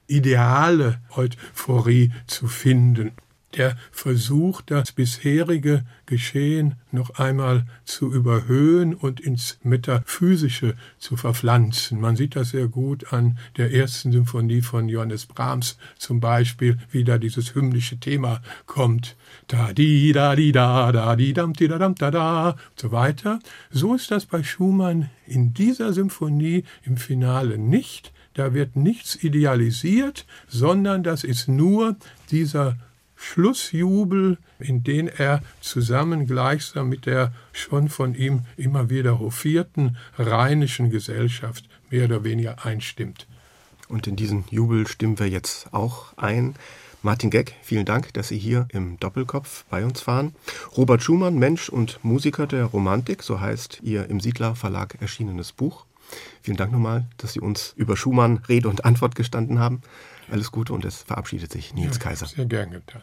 ideale 0.07 1.01
Euphorie 1.17 2.13
zu 2.27 2.47
finden 2.47 3.13
der 3.57 3.77
versucht, 3.91 4.71
das 4.71 4.93
bisherige 4.93 5.85
Geschehen 6.07 6.75
noch 6.93 7.19
einmal 7.19 7.67
zu 7.85 8.13
überhöhen 8.13 8.95
und 8.95 9.21
ins 9.21 9.59
Metaphysische 9.63 10.75
zu 10.99 11.17
verpflanzen. 11.17 12.01
Man 12.01 12.17
sieht 12.17 12.37
das 12.37 12.51
sehr 12.51 12.69
gut 12.69 13.13
an 13.13 13.39
der 13.57 13.73
ersten 13.73 14.13
Symphonie 14.13 14.63
von 14.63 14.89
Johannes 14.89 15.27
Brahms 15.27 15.79
zum 15.99 16.21
Beispiel, 16.21 16.79
wie 16.91 17.05
da 17.05 17.19
dieses 17.19 17.55
hymnische 17.55 17.99
Thema 17.99 18.43
kommt. 18.67 19.17
Da 19.47 19.73
di 19.73 20.13
da 20.13 20.37
di 20.37 20.53
da 20.53 20.93
da 20.93 21.17
di 21.17 21.33
dam 21.33 21.53
di 21.53 21.69
da 21.69 21.79
dam 21.79 21.95
da 21.95 22.11
da 22.11 22.51
und 22.51 22.59
so 22.77 22.93
weiter. 22.93 23.39
So 23.71 23.95
ist 23.95 24.11
das 24.11 24.27
bei 24.27 24.43
Schumann 24.43 25.11
in 25.27 25.55
dieser 25.55 25.93
Symphonie 25.93 26.65
im 26.85 26.97
Finale 26.97 27.59
nicht. 27.59 28.13
Da 28.35 28.53
wird 28.53 28.75
nichts 28.75 29.23
idealisiert, 29.23 30.27
sondern 30.49 31.05
das 31.05 31.23
ist 31.23 31.49
nur 31.49 31.97
dieser 32.31 32.77
Schlussjubel, 33.25 34.39
in 34.59 34.85
den 34.85 35.09
er 35.09 35.43
zusammen 35.61 36.27
gleichsam 36.27 36.89
mit 36.89 37.07
der 37.07 37.33
schon 37.53 37.89
von 37.89 38.15
ihm 38.15 38.43
immer 38.57 38.91
wieder 38.91 39.19
hofierten 39.19 39.97
rheinischen 40.19 40.91
Gesellschaft 40.91 41.69
mehr 41.91 42.05
oder 42.05 42.23
weniger 42.23 42.65
einstimmt. 42.65 43.27
Und 43.89 44.07
in 44.07 44.17
diesen 44.17 44.45
Jubel 44.51 44.87
stimmen 44.87 45.19
wir 45.19 45.29
jetzt 45.29 45.73
auch 45.73 46.17
ein. 46.17 46.55
Martin 47.03 47.31
Geck, 47.31 47.55
vielen 47.63 47.87
Dank, 47.87 48.13
dass 48.13 48.29
Sie 48.29 48.39
hier 48.39 48.69
im 48.73 49.01
Doppelkopf 49.01 49.65
bei 49.71 49.85
uns 49.85 50.07
waren. 50.07 50.35
Robert 50.77 51.03
Schumann, 51.03 51.39
Mensch 51.39 51.69
und 51.69 51.99
Musiker 52.05 52.47
der 52.47 52.67
Romantik, 52.67 53.23
so 53.23 53.41
heißt 53.41 53.81
Ihr 53.83 54.09
im 54.09 54.21
Siedler 54.21 54.55
Verlag 54.55 55.01
erschienenes 55.01 55.53
Buch. 55.53 55.87
Vielen 56.43 56.57
Dank 56.57 56.73
nochmal, 56.73 57.07
dass 57.17 57.33
Sie 57.33 57.41
uns 57.41 57.73
über 57.77 57.97
Schumann 57.97 58.43
Rede 58.49 58.69
und 58.69 58.85
Antwort 58.85 59.15
gestanden 59.15 59.59
haben. 59.59 59.83
Alles 60.31 60.53
Gute 60.53 60.73
und 60.73 60.85
es 60.85 61.03
verabschiedet 61.03 61.53
sich 61.53 61.75
Nils 61.75 61.97
ja, 61.97 62.03
Kaiser. 62.03 62.27
Sehr 62.27 62.47
gern 62.47 62.71
getan. 62.71 63.03